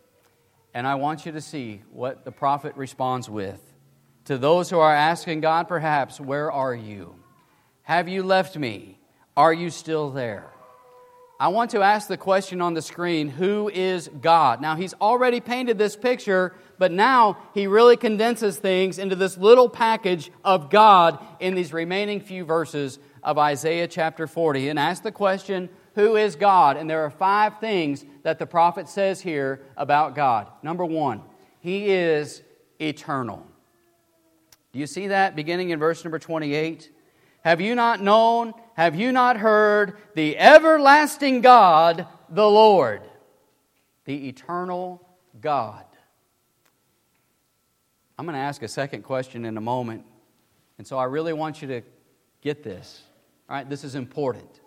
And 0.73 0.87
I 0.87 0.95
want 0.95 1.25
you 1.25 1.31
to 1.33 1.41
see 1.41 1.81
what 1.91 2.23
the 2.23 2.31
prophet 2.31 2.75
responds 2.75 3.29
with. 3.29 3.61
To 4.25 4.37
those 4.37 4.69
who 4.69 4.79
are 4.79 4.93
asking 4.93 5.41
God, 5.41 5.67
perhaps, 5.67 6.19
where 6.19 6.51
are 6.51 6.75
you? 6.75 7.15
Have 7.83 8.09
you 8.09 8.23
left 8.23 8.57
me? 8.57 8.99
Are 9.35 9.53
you 9.53 9.69
still 9.69 10.09
there? 10.09 10.51
I 11.39 11.49
want 11.49 11.71
to 11.71 11.81
ask 11.81 12.07
the 12.07 12.17
question 12.17 12.61
on 12.61 12.73
the 12.73 12.81
screen 12.81 13.29
who 13.29 13.69
is 13.69 14.09
God? 14.21 14.59
Now, 14.59 14.75
he's 14.75 14.95
already 14.95 15.39
painted 15.39 15.77
this 15.77 15.95
picture, 15.95 16.55
but 16.79 16.91
now 16.91 17.37
he 17.53 17.67
really 17.67 17.95
condenses 17.95 18.57
things 18.57 18.97
into 18.97 19.15
this 19.15 19.37
little 19.37 19.69
package 19.69 20.31
of 20.43 20.71
God 20.71 21.23
in 21.39 21.53
these 21.53 21.73
remaining 21.73 22.21
few 22.21 22.43
verses 22.43 22.97
of 23.21 23.37
Isaiah 23.37 23.87
chapter 23.87 24.25
40 24.25 24.69
and 24.69 24.79
ask 24.79 25.03
the 25.03 25.11
question, 25.11 25.69
Who 25.93 26.15
is 26.15 26.35
God? 26.35 26.75
And 26.75 26.89
there 26.89 27.03
are 27.03 27.11
five 27.11 27.59
things 27.59 28.03
that 28.23 28.39
the 28.39 28.47
prophet 28.47 28.89
says 28.89 29.21
here 29.21 29.61
about 29.75 30.15
God. 30.15 30.47
Number 30.63 30.85
one, 30.85 31.21
He 31.59 31.91
is 31.91 32.41
eternal. 32.81 33.45
Do 34.73 34.79
you 34.79 34.87
see 34.87 35.07
that 35.07 35.35
beginning 35.35 35.69
in 35.69 35.77
verse 35.77 36.03
number 36.03 36.19
28? 36.19 36.91
Have 37.41 37.61
you 37.61 37.75
not 37.75 38.01
known? 38.01 38.55
Have 38.77 38.95
you 38.95 39.11
not 39.11 39.37
heard? 39.37 39.97
The 40.13 40.37
everlasting 40.37 41.41
God, 41.41 42.05
the 42.29 42.47
Lord, 42.47 43.01
the 44.05 44.27
eternal 44.27 45.01
God. 45.41 45.83
I'm 48.19 48.25
going 48.25 48.35
to 48.35 48.39
ask 48.39 48.61
a 48.61 48.67
second 48.67 49.01
question 49.01 49.45
in 49.45 49.57
a 49.57 49.61
moment. 49.61 50.05
And 50.77 50.85
so 50.85 50.95
I 50.95 51.05
really 51.05 51.33
want 51.33 51.59
you 51.59 51.67
to 51.69 51.81
get 52.41 52.61
this. 52.63 53.01
All 53.49 53.55
right, 53.55 53.67
this 53.67 53.83
is 53.83 53.95
important. 53.95 54.61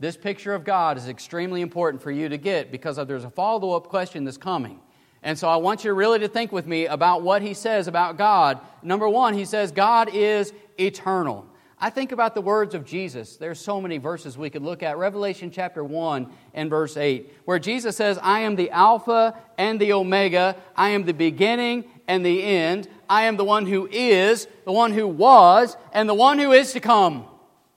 This 0.00 0.16
picture 0.16 0.54
of 0.54 0.64
God 0.64 0.96
is 0.96 1.08
extremely 1.08 1.60
important 1.60 2.02
for 2.02 2.10
you 2.10 2.30
to 2.30 2.38
get 2.38 2.72
because 2.72 2.96
there's 3.06 3.24
a 3.24 3.30
follow 3.30 3.76
up 3.76 3.88
question 3.88 4.24
that's 4.24 4.38
coming. 4.38 4.80
And 5.22 5.38
so 5.38 5.46
I 5.46 5.56
want 5.56 5.84
you 5.84 5.92
really 5.92 6.20
to 6.20 6.28
think 6.28 6.52
with 6.52 6.66
me 6.66 6.86
about 6.86 7.20
what 7.20 7.42
he 7.42 7.52
says 7.52 7.86
about 7.86 8.16
God. 8.16 8.60
Number 8.82 9.10
one, 9.10 9.34
he 9.34 9.44
says 9.44 9.72
God 9.72 10.08
is 10.14 10.54
eternal. 10.80 11.46
I 11.82 11.90
think 11.90 12.12
about 12.12 12.36
the 12.36 12.40
words 12.40 12.76
of 12.76 12.84
Jesus. 12.84 13.36
There's 13.36 13.58
so 13.58 13.80
many 13.80 13.98
verses 13.98 14.38
we 14.38 14.50
could 14.50 14.62
look 14.62 14.84
at. 14.84 14.98
Revelation 14.98 15.50
chapter 15.50 15.82
1 15.82 16.32
and 16.54 16.70
verse 16.70 16.96
8, 16.96 17.28
where 17.44 17.58
Jesus 17.58 17.96
says, 17.96 18.20
I 18.22 18.40
am 18.42 18.54
the 18.54 18.70
Alpha 18.70 19.36
and 19.58 19.80
the 19.80 19.92
Omega. 19.92 20.54
I 20.76 20.90
am 20.90 21.02
the 21.02 21.12
beginning 21.12 21.86
and 22.06 22.24
the 22.24 22.40
end. 22.40 22.88
I 23.10 23.24
am 23.24 23.36
the 23.36 23.42
one 23.42 23.66
who 23.66 23.88
is, 23.90 24.46
the 24.64 24.70
one 24.70 24.92
who 24.92 25.08
was, 25.08 25.76
and 25.92 26.08
the 26.08 26.14
one 26.14 26.38
who 26.38 26.52
is 26.52 26.72
to 26.74 26.78
come. 26.78 27.26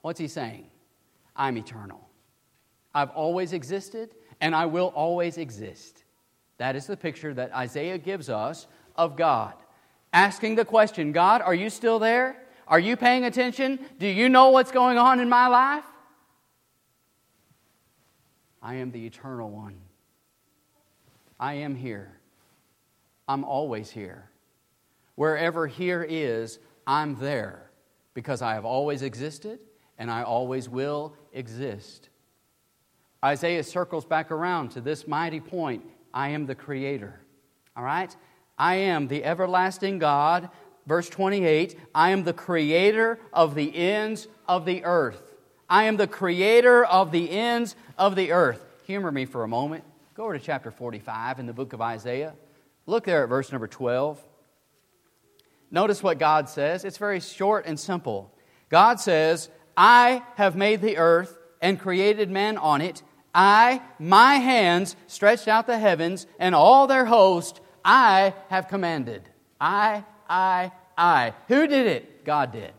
What's 0.02 0.20
he 0.20 0.28
saying? 0.28 0.68
I'm 1.34 1.58
eternal. 1.58 2.08
I've 2.94 3.10
always 3.10 3.52
existed, 3.52 4.14
and 4.40 4.54
I 4.54 4.66
will 4.66 4.92
always 4.94 5.36
exist. 5.36 6.04
That 6.58 6.76
is 6.76 6.86
the 6.86 6.96
picture 6.96 7.34
that 7.34 7.52
Isaiah 7.52 7.98
gives 7.98 8.30
us 8.30 8.68
of 8.94 9.16
God. 9.16 9.54
Asking 10.12 10.54
the 10.54 10.64
question 10.64 11.10
God, 11.10 11.42
are 11.42 11.54
you 11.56 11.70
still 11.70 11.98
there? 11.98 12.45
Are 12.68 12.80
you 12.80 12.96
paying 12.96 13.24
attention? 13.24 13.78
Do 13.98 14.06
you 14.06 14.28
know 14.28 14.50
what's 14.50 14.72
going 14.72 14.98
on 14.98 15.20
in 15.20 15.28
my 15.28 15.46
life? 15.46 15.84
I 18.62 18.76
am 18.76 18.90
the 18.90 19.06
eternal 19.06 19.50
one. 19.50 19.76
I 21.38 21.54
am 21.54 21.76
here. 21.76 22.18
I'm 23.28 23.44
always 23.44 23.90
here. 23.90 24.30
Wherever 25.14 25.66
here 25.66 26.04
is, 26.08 26.58
I'm 26.86 27.16
there 27.16 27.70
because 28.14 28.42
I 28.42 28.54
have 28.54 28.64
always 28.64 29.02
existed 29.02 29.60
and 29.98 30.10
I 30.10 30.22
always 30.22 30.68
will 30.68 31.14
exist. 31.32 32.08
Isaiah 33.24 33.62
circles 33.62 34.04
back 34.04 34.30
around 34.30 34.70
to 34.70 34.80
this 34.80 35.06
mighty 35.06 35.40
point 35.40 35.84
I 36.12 36.30
am 36.30 36.46
the 36.46 36.54
Creator. 36.54 37.20
All 37.76 37.84
right? 37.84 38.14
I 38.58 38.76
am 38.76 39.06
the 39.06 39.22
everlasting 39.22 39.98
God. 39.98 40.48
Verse 40.86 41.08
28 41.08 41.78
I 41.94 42.10
am 42.10 42.24
the 42.24 42.32
Creator 42.32 43.18
of 43.32 43.54
the 43.54 43.74
ends 43.74 44.28
of 44.48 44.64
the 44.64 44.84
earth. 44.84 45.34
I 45.68 45.84
am 45.84 45.96
the 45.96 46.06
Creator 46.06 46.84
of 46.84 47.10
the 47.10 47.30
ends 47.30 47.74
of 47.98 48.14
the 48.14 48.32
earth. 48.32 48.64
Humor 48.86 49.10
me 49.10 49.24
for 49.24 49.42
a 49.42 49.48
moment. 49.48 49.84
Go 50.14 50.24
over 50.24 50.38
to 50.38 50.44
chapter 50.44 50.70
45 50.70 51.40
in 51.40 51.46
the 51.46 51.52
book 51.52 51.72
of 51.72 51.80
Isaiah. 51.80 52.34
Look 52.86 53.04
there 53.04 53.24
at 53.24 53.28
verse 53.28 53.50
number 53.50 53.66
12. 53.66 54.22
Notice 55.70 56.02
what 56.02 56.18
God 56.18 56.48
says. 56.48 56.84
It's 56.84 56.98
very 56.98 57.20
short 57.20 57.66
and 57.66 57.78
simple. 57.78 58.32
God 58.68 59.00
says, 59.00 59.50
I 59.76 60.22
have 60.36 60.56
made 60.56 60.80
the 60.80 60.96
earth 60.96 61.36
and 61.60 61.80
created 61.80 62.30
man 62.30 62.56
on 62.56 62.80
it. 62.80 63.02
I, 63.34 63.82
my 63.98 64.36
hands, 64.36 64.96
stretched 65.08 65.48
out 65.48 65.66
the 65.66 65.78
heavens 65.78 66.26
and 66.38 66.54
all 66.54 66.86
their 66.86 67.04
host, 67.04 67.60
I 67.84 68.34
have 68.48 68.68
commanded. 68.68 69.28
I, 69.60 70.04
I, 70.28 70.72
I. 70.96 71.34
Who 71.48 71.66
did 71.66 71.86
it? 71.86 72.24
God 72.24 72.52
did. 72.52 72.72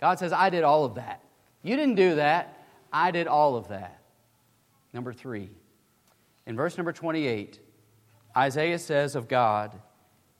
God 0.00 0.18
says, 0.18 0.32
I 0.32 0.50
did 0.50 0.64
all 0.64 0.84
of 0.84 0.96
that. 0.96 1.20
You 1.62 1.76
didn't 1.76 1.94
do 1.94 2.16
that. 2.16 2.66
I 2.92 3.10
did 3.10 3.26
all 3.26 3.56
of 3.56 3.68
that. 3.68 4.00
Number 4.92 5.12
three, 5.12 5.50
in 6.46 6.56
verse 6.56 6.76
number 6.76 6.92
28, 6.92 7.58
Isaiah 8.36 8.78
says 8.78 9.16
of 9.16 9.28
God, 9.28 9.72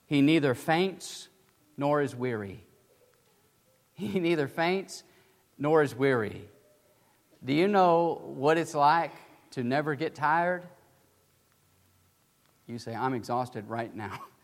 He 0.05 0.21
neither 0.21 0.53
faints 0.53 1.27
nor 1.77 2.01
is 2.01 2.15
weary. 2.15 2.61
He 3.97 4.19
neither 4.19 4.49
faints 4.49 5.03
nor 5.57 5.81
is 5.81 5.95
weary. 5.95 6.49
Do 7.45 7.53
you 7.53 7.69
know 7.69 8.21
what 8.25 8.57
it's 8.57 8.75
like 8.75 9.13
to 9.51 9.63
never 9.63 9.95
get 9.95 10.15
tired? 10.15 10.63
You 12.67 12.77
say, 12.77 12.93
I'm 12.93 13.13
exhausted 13.13 13.69
right 13.69 13.95
now. 13.95 14.19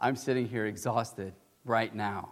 I'm 0.00 0.16
sitting 0.16 0.48
here 0.48 0.66
exhausted 0.66 1.32
right 1.64 1.94
now. 1.94 2.30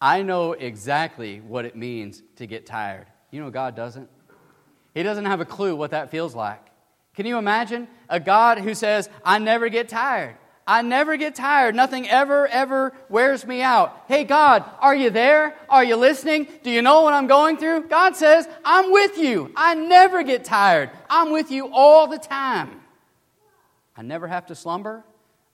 I 0.00 0.22
know 0.22 0.52
exactly 0.52 1.40
what 1.40 1.64
it 1.64 1.74
means 1.74 2.22
to 2.36 2.46
get 2.46 2.66
tired. 2.66 3.06
You 3.30 3.40
know, 3.40 3.50
God 3.50 3.74
doesn't. 3.74 4.08
He 4.94 5.02
doesn't 5.02 5.24
have 5.24 5.40
a 5.40 5.44
clue 5.44 5.76
what 5.76 5.90
that 5.90 6.10
feels 6.10 6.34
like. 6.34 6.62
Can 7.14 7.26
you 7.26 7.38
imagine 7.38 7.88
a 8.08 8.20
God 8.20 8.58
who 8.58 8.74
says, 8.74 9.08
I 9.24 9.38
never 9.38 9.68
get 9.68 9.88
tired? 9.88 10.36
I 10.66 10.82
never 10.82 11.16
get 11.16 11.34
tired. 11.34 11.74
Nothing 11.74 12.08
ever, 12.08 12.46
ever 12.48 12.92
wears 13.08 13.46
me 13.46 13.62
out. 13.62 14.04
Hey, 14.08 14.24
God, 14.24 14.64
are 14.80 14.96
you 14.96 15.10
there? 15.10 15.54
Are 15.68 15.84
you 15.84 15.96
listening? 15.96 16.48
Do 16.62 16.70
you 16.70 16.82
know 16.82 17.02
what 17.02 17.14
I'm 17.14 17.26
going 17.26 17.56
through? 17.56 17.88
God 17.88 18.16
says, 18.16 18.48
I'm 18.64 18.90
with 18.90 19.16
you. 19.16 19.52
I 19.54 19.74
never 19.74 20.22
get 20.24 20.44
tired. 20.44 20.90
I'm 21.08 21.30
with 21.30 21.50
you 21.50 21.70
all 21.72 22.08
the 22.08 22.18
time. 22.18 22.80
I 23.96 24.02
never 24.02 24.26
have 24.26 24.46
to 24.46 24.54
slumber. 24.54 25.04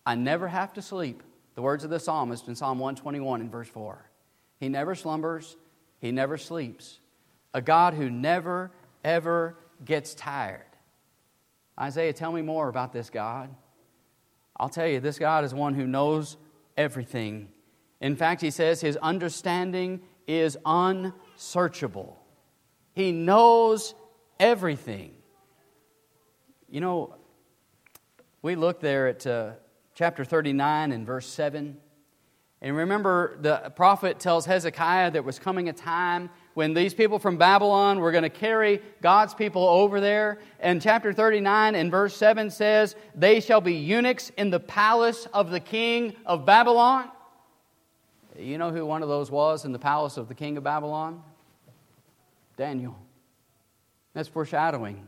I 0.06 0.14
never 0.14 0.48
have 0.48 0.72
to 0.74 0.82
sleep. 0.82 1.22
The 1.54 1.62
words 1.62 1.84
of 1.84 1.90
the 1.90 2.00
psalmist 2.00 2.48
in 2.48 2.54
Psalm 2.54 2.78
121 2.78 3.40
in 3.40 3.50
verse 3.50 3.68
4. 3.68 4.10
He 4.58 4.68
never 4.68 4.94
slumbers, 4.94 5.56
he 6.00 6.12
never 6.12 6.38
sleeps. 6.38 7.00
A 7.54 7.60
God 7.60 7.94
who 7.94 8.08
never, 8.10 8.70
ever 9.04 9.56
gets 9.84 10.14
tired. 10.14 10.64
Isaiah, 11.78 12.12
tell 12.12 12.32
me 12.32 12.42
more 12.42 12.68
about 12.68 12.92
this 12.92 13.10
God. 13.10 13.50
I'll 14.56 14.68
tell 14.68 14.86
you, 14.86 15.00
this 15.00 15.18
God 15.18 15.44
is 15.44 15.52
one 15.52 15.74
who 15.74 15.86
knows 15.86 16.36
everything. 16.76 17.48
In 18.00 18.16
fact, 18.16 18.40
he 18.40 18.50
says 18.50 18.80
his 18.80 18.96
understanding 18.98 20.00
is 20.26 20.56
unsearchable. 20.64 22.22
He 22.92 23.12
knows 23.12 23.94
everything. 24.38 25.14
You 26.68 26.80
know, 26.80 27.14
we 28.42 28.54
look 28.54 28.80
there 28.80 29.08
at 29.08 29.26
uh, 29.26 29.52
chapter 30.02 30.24
39 30.24 30.90
and 30.90 31.06
verse 31.06 31.28
7. 31.28 31.76
And 32.60 32.76
remember, 32.76 33.38
the 33.40 33.70
prophet 33.76 34.18
tells 34.18 34.44
Hezekiah 34.46 35.12
there 35.12 35.22
was 35.22 35.38
coming 35.38 35.68
a 35.68 35.72
time 35.72 36.28
when 36.54 36.74
these 36.74 36.92
people 36.92 37.20
from 37.20 37.36
Babylon 37.36 38.00
were 38.00 38.10
going 38.10 38.24
to 38.24 38.28
carry 38.28 38.82
God's 39.00 39.32
people 39.32 39.62
over 39.62 40.00
there. 40.00 40.40
And 40.58 40.82
chapter 40.82 41.12
39 41.12 41.76
and 41.76 41.88
verse 41.88 42.16
7 42.16 42.50
says, 42.50 42.96
They 43.14 43.38
shall 43.38 43.60
be 43.60 43.74
eunuchs 43.74 44.30
in 44.30 44.50
the 44.50 44.58
palace 44.58 45.28
of 45.32 45.52
the 45.52 45.60
king 45.60 46.16
of 46.26 46.44
Babylon. 46.44 47.08
You 48.36 48.58
know 48.58 48.72
who 48.72 48.84
one 48.84 49.04
of 49.04 49.08
those 49.08 49.30
was 49.30 49.64
in 49.64 49.70
the 49.70 49.78
palace 49.78 50.16
of 50.16 50.26
the 50.26 50.34
king 50.34 50.56
of 50.56 50.64
Babylon? 50.64 51.22
Daniel. 52.56 52.98
That's 54.14 54.28
foreshadowing. 54.28 55.06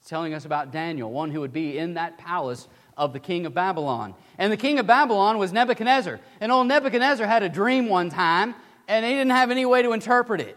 It's 0.00 0.08
telling 0.08 0.32
us 0.32 0.46
about 0.46 0.70
Daniel, 0.70 1.10
one 1.10 1.30
who 1.30 1.40
would 1.40 1.52
be 1.52 1.76
in 1.76 1.92
that 1.94 2.16
palace 2.16 2.68
of 2.96 3.12
the 3.12 3.20
king 3.20 3.46
of 3.46 3.54
Babylon. 3.54 4.14
And 4.38 4.52
the 4.52 4.56
king 4.56 4.78
of 4.78 4.86
Babylon 4.86 5.38
was 5.38 5.52
Nebuchadnezzar. 5.52 6.20
And 6.40 6.52
old 6.52 6.66
Nebuchadnezzar 6.66 7.26
had 7.26 7.42
a 7.42 7.48
dream 7.48 7.88
one 7.88 8.10
time, 8.10 8.54
and 8.88 9.04
he 9.04 9.12
didn't 9.12 9.30
have 9.30 9.50
any 9.50 9.66
way 9.66 9.82
to 9.82 9.92
interpret 9.92 10.40
it. 10.40 10.56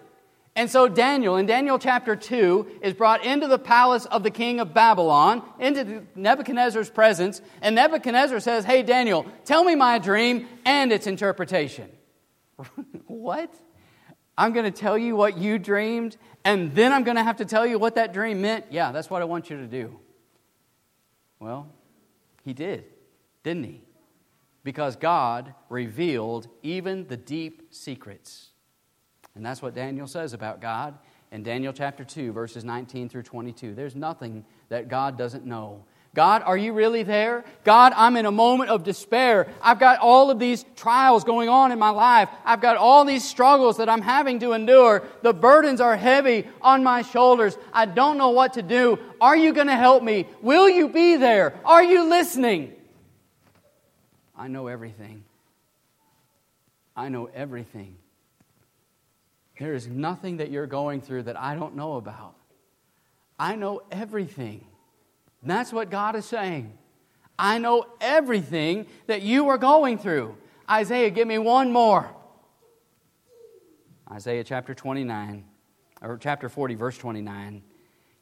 And 0.58 0.72
so 0.72 0.88
Daniel, 0.88 1.36
in 1.36 1.46
Daniel 1.46 1.78
chapter 1.78 2.16
2, 2.16 2.80
is 2.82 2.94
brought 2.96 3.24
into 3.24 3.48
the 3.48 3.60
palace 3.60 4.08
of 4.08 4.24
the 4.24 4.32
king 4.32 4.60
of 4.60 4.74
Babylon, 4.74 5.44
into 5.60 6.04
Nebuchadnezzar's 6.16 6.90
presence, 6.90 7.44
and 7.62 7.76
Nebuchadnezzar 7.76 8.40
says, 8.40 8.66
Hey, 8.66 8.82
Daniel, 8.82 9.28
tell 9.46 9.64
me 9.64 9.76
my 9.76 10.00
dream 10.00 10.48
and 10.66 10.92
its 10.92 11.06
interpretation. 11.06 11.92
what? 13.06 13.54
I'm 14.36 14.52
going 14.52 14.66
to 14.66 14.72
tell 14.72 14.98
you 14.98 15.16
what 15.16 15.38
you 15.38 15.60
dreamed, 15.60 16.18
and 16.44 16.74
then 16.74 16.92
I'm 16.92 17.04
going 17.04 17.18
to 17.18 17.24
have 17.24 17.38
to 17.38 17.46
tell 17.46 17.66
you 17.66 17.78
what 17.78 17.94
that 17.96 18.12
dream 18.12 18.42
meant? 18.42 18.66
Yeah, 18.72 18.92
that's 18.92 19.12
what 19.12 19.22
I 19.22 19.26
want 19.26 19.52
you 19.52 19.58
to 19.58 19.68
do. 19.68 20.00
Well, 21.40 21.68
he 22.48 22.54
did, 22.54 22.86
didn't 23.44 23.66
he? 23.66 23.82
Because 24.64 24.96
God 24.96 25.54
revealed 25.68 26.48
even 26.64 27.06
the 27.08 27.18
deep 27.18 27.74
secrets. 27.76 28.52
And 29.36 29.46
that's 29.46 29.62
what 29.62 29.76
Daniel 29.76 30.08
says 30.08 30.32
about 30.32 30.62
God 30.62 30.98
in 31.34 31.44
Daniel 31.44 31.74
chapter 31.74 32.06
2, 32.06 32.32
verses 32.32 32.64
19 32.64 33.10
through 33.10 33.24
22. 33.24 33.76
There's 33.76 33.98
nothing 33.98 34.46
that 34.70 34.88
God 34.88 35.18
doesn't 35.18 35.46
know. 35.46 35.84
God, 36.18 36.42
are 36.42 36.58
you 36.58 36.74
really 36.74 37.04
there? 37.04 37.46
God, 37.64 37.94
I'm 37.96 38.18
in 38.18 38.26
a 38.26 38.32
moment 38.32 38.72
of 38.72 38.84
despair. 38.84 39.54
I've 39.62 39.80
got 39.80 40.00
all 40.00 40.32
of 40.32 40.40
these 40.40 40.66
trials 40.76 41.24
going 41.24 41.48
on 41.48 41.72
in 41.72 41.78
my 41.78 41.92
life. 41.92 42.28
I've 42.44 42.60
got 42.60 42.76
all 42.76 43.06
these 43.06 43.24
struggles 43.24 43.78
that 43.78 43.88
I'm 43.88 44.02
having 44.02 44.40
to 44.40 44.54
endure. 44.54 45.04
The 45.22 45.32
burdens 45.32 45.80
are 45.80 45.96
heavy 45.96 46.48
on 46.60 46.84
my 46.84 47.04
shoulders. 47.04 47.56
I 47.72 47.86
don't 47.86 48.18
know 48.18 48.32
what 48.32 48.54
to 48.54 48.64
do. 48.64 48.98
Are 49.22 49.38
you 49.38 49.54
going 49.54 49.68
to 49.68 49.76
help 49.76 50.02
me? 50.02 50.26
Will 50.42 50.68
you 50.68 50.90
be 50.90 51.18
there? 51.18 51.54
Are 51.64 51.84
you 51.84 52.10
listening? 52.10 52.74
I 54.36 54.48
know 54.48 54.66
everything. 54.66 55.24
I 56.96 57.10
know 57.10 57.30
everything. 57.32 57.96
There 59.60 59.76
is 59.76 59.88
nothing 59.88 60.38
that 60.38 60.50
you're 60.50 60.66
going 60.66 61.02
through 61.02 61.24
that 61.24 61.40
I 61.40 61.54
don't 61.54 61.76
know 61.76 61.98
about. 61.98 62.34
I 63.38 63.56
know 63.56 63.84
everything. 63.92 64.66
And 65.42 65.52
that's 65.52 65.72
what 65.72 65.90
God 65.90 66.16
is 66.16 66.26
saying. 66.26 66.78
I 67.38 67.60
know 67.60 67.86
everything 68.02 68.88
that 69.06 69.22
you 69.22 69.50
are 69.50 69.58
going 69.58 69.98
through. 69.98 70.36
Isaiah, 70.70 71.10
give 71.10 71.28
me 71.28 71.38
one 71.38 71.72
more. 71.72 72.10
Isaiah 74.12 74.44
chapter 74.44 74.74
29, 74.74 75.44
or 76.02 76.18
chapter 76.18 76.50
40, 76.50 76.76
verse 76.76 76.98
29. 76.98 77.62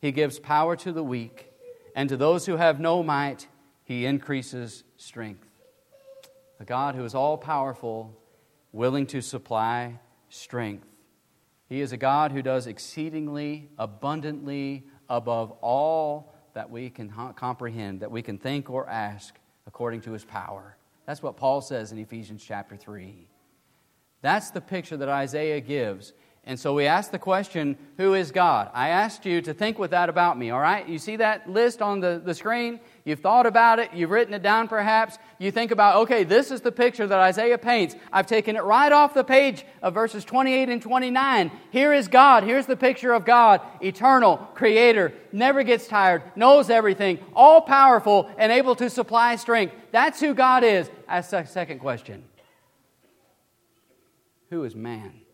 He 0.01 0.11
gives 0.11 0.39
power 0.39 0.75
to 0.77 0.91
the 0.91 1.03
weak, 1.03 1.51
and 1.95 2.09
to 2.09 2.17
those 2.17 2.45
who 2.45 2.57
have 2.57 2.79
no 2.79 3.03
might, 3.03 3.47
he 3.83 4.05
increases 4.05 4.83
strength. 4.97 5.47
A 6.59 6.65
God 6.65 6.95
who 6.95 7.05
is 7.05 7.15
all 7.15 7.37
powerful, 7.37 8.17
willing 8.71 9.05
to 9.07 9.21
supply 9.21 9.99
strength. 10.29 10.87
He 11.67 11.81
is 11.81 11.91
a 11.91 11.97
God 11.97 12.31
who 12.31 12.41
does 12.41 12.67
exceedingly 12.67 13.69
abundantly 13.77 14.85
above 15.09 15.51
all 15.61 16.34
that 16.55 16.71
we 16.71 16.89
can 16.89 17.11
comprehend, 17.35 17.99
that 17.99 18.09
we 18.09 18.23
can 18.23 18.39
think 18.39 18.69
or 18.69 18.89
ask 18.89 19.35
according 19.67 20.01
to 20.01 20.11
his 20.11 20.25
power. 20.25 20.75
That's 21.05 21.21
what 21.21 21.37
Paul 21.37 21.61
says 21.61 21.91
in 21.91 21.99
Ephesians 21.99 22.43
chapter 22.43 22.75
3. 22.75 23.27
That's 24.21 24.49
the 24.49 24.61
picture 24.61 24.97
that 24.97 25.09
Isaiah 25.09 25.61
gives. 25.61 26.13
And 26.47 26.59
so 26.59 26.75
we 26.75 26.85
ask 26.85 27.09
the 27.09 27.17
question, 27.17 27.75
Who 27.97 28.13
is 28.13 28.31
God? 28.31 28.69
I 28.71 28.89
asked 28.89 29.25
you 29.25 29.41
to 29.41 29.53
think 29.53 29.79
with 29.79 29.91
that 29.91 30.09
about 30.09 30.37
me, 30.37 30.51
all 30.51 30.59
right? 30.59 30.87
You 30.87 30.99
see 30.99 31.15
that 31.15 31.49
list 31.49 31.81
on 31.81 32.01
the, 32.01 32.21
the 32.23 32.35
screen? 32.35 32.79
You've 33.03 33.21
thought 33.21 33.47
about 33.47 33.79
it, 33.79 33.93
you've 33.95 34.11
written 34.11 34.35
it 34.35 34.43
down 34.43 34.67
perhaps. 34.67 35.17
You 35.39 35.49
think 35.49 35.71
about, 35.71 36.03
okay, 36.03 36.23
this 36.23 36.51
is 36.51 36.61
the 36.61 36.71
picture 36.71 37.07
that 37.07 37.19
Isaiah 37.19 37.57
paints. 37.57 37.95
I've 38.13 38.27
taken 38.27 38.55
it 38.55 38.63
right 38.63 38.91
off 38.91 39.15
the 39.15 39.23
page 39.23 39.65
of 39.81 39.95
verses 39.95 40.23
28 40.23 40.69
and 40.69 40.81
29. 40.81 41.51
Here 41.71 41.93
is 41.93 42.07
God. 42.07 42.43
Here's 42.43 42.67
the 42.67 42.77
picture 42.77 43.13
of 43.13 43.25
God 43.25 43.61
eternal, 43.81 44.37
creator, 44.53 45.13
never 45.31 45.63
gets 45.63 45.87
tired, 45.87 46.21
knows 46.35 46.69
everything, 46.69 47.17
all 47.35 47.61
powerful, 47.61 48.29
and 48.37 48.51
able 48.51 48.75
to 48.75 48.89
supply 48.91 49.35
strength. 49.35 49.73
That's 49.91 50.19
who 50.19 50.35
God 50.35 50.63
is. 50.63 50.87
Ask 51.07 51.31
the 51.31 51.43
second 51.45 51.79
question 51.79 52.23
Who 54.51 54.63
is 54.63 54.75
man? 54.75 55.24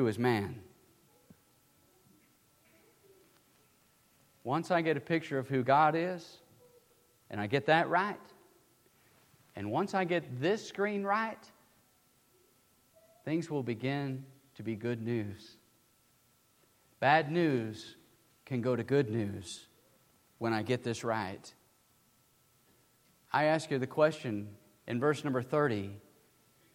Who 0.00 0.06
is 0.06 0.18
man? 0.18 0.58
Once 4.44 4.70
I 4.70 4.80
get 4.80 4.96
a 4.96 5.00
picture 5.00 5.38
of 5.38 5.46
who 5.46 5.62
God 5.62 5.94
is, 5.94 6.38
and 7.28 7.38
I 7.38 7.46
get 7.46 7.66
that 7.66 7.90
right, 7.90 8.16
and 9.54 9.70
once 9.70 9.92
I 9.92 10.04
get 10.04 10.40
this 10.40 10.66
screen 10.66 11.04
right, 11.04 11.44
things 13.26 13.50
will 13.50 13.62
begin 13.62 14.24
to 14.54 14.62
be 14.62 14.74
good 14.74 15.02
news. 15.02 15.58
Bad 16.98 17.30
news 17.30 17.96
can 18.46 18.62
go 18.62 18.74
to 18.74 18.82
good 18.82 19.10
news 19.10 19.66
when 20.38 20.54
I 20.54 20.62
get 20.62 20.82
this 20.82 21.04
right. 21.04 21.52
I 23.30 23.44
ask 23.44 23.70
you 23.70 23.78
the 23.78 23.86
question 23.86 24.48
in 24.86 24.98
verse 24.98 25.24
number 25.24 25.42
30 25.42 25.90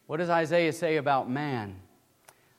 what 0.05 0.17
does 0.17 0.29
Isaiah 0.29 0.71
say 0.71 0.97
about 0.97 1.27
man? 1.27 1.81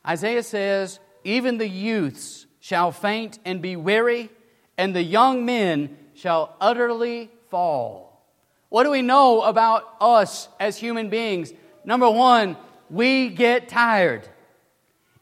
Isaiah 0.06 0.42
says, 0.42 1.00
Even 1.24 1.58
the 1.58 1.68
youths 1.68 2.46
shall 2.60 2.92
faint 2.92 3.38
and 3.44 3.60
be 3.60 3.76
weary, 3.76 4.30
and 4.78 4.94
the 4.94 5.02
young 5.02 5.44
men 5.44 5.96
shall 6.14 6.56
utterly 6.60 7.30
fall. 7.50 8.24
What 8.68 8.84
do 8.84 8.90
we 8.90 9.02
know 9.02 9.42
about 9.42 9.84
us 10.00 10.48
as 10.58 10.76
human 10.76 11.08
beings? 11.08 11.52
Number 11.84 12.10
one, 12.10 12.56
we 12.90 13.28
get 13.28 13.68
tired. 13.68 14.28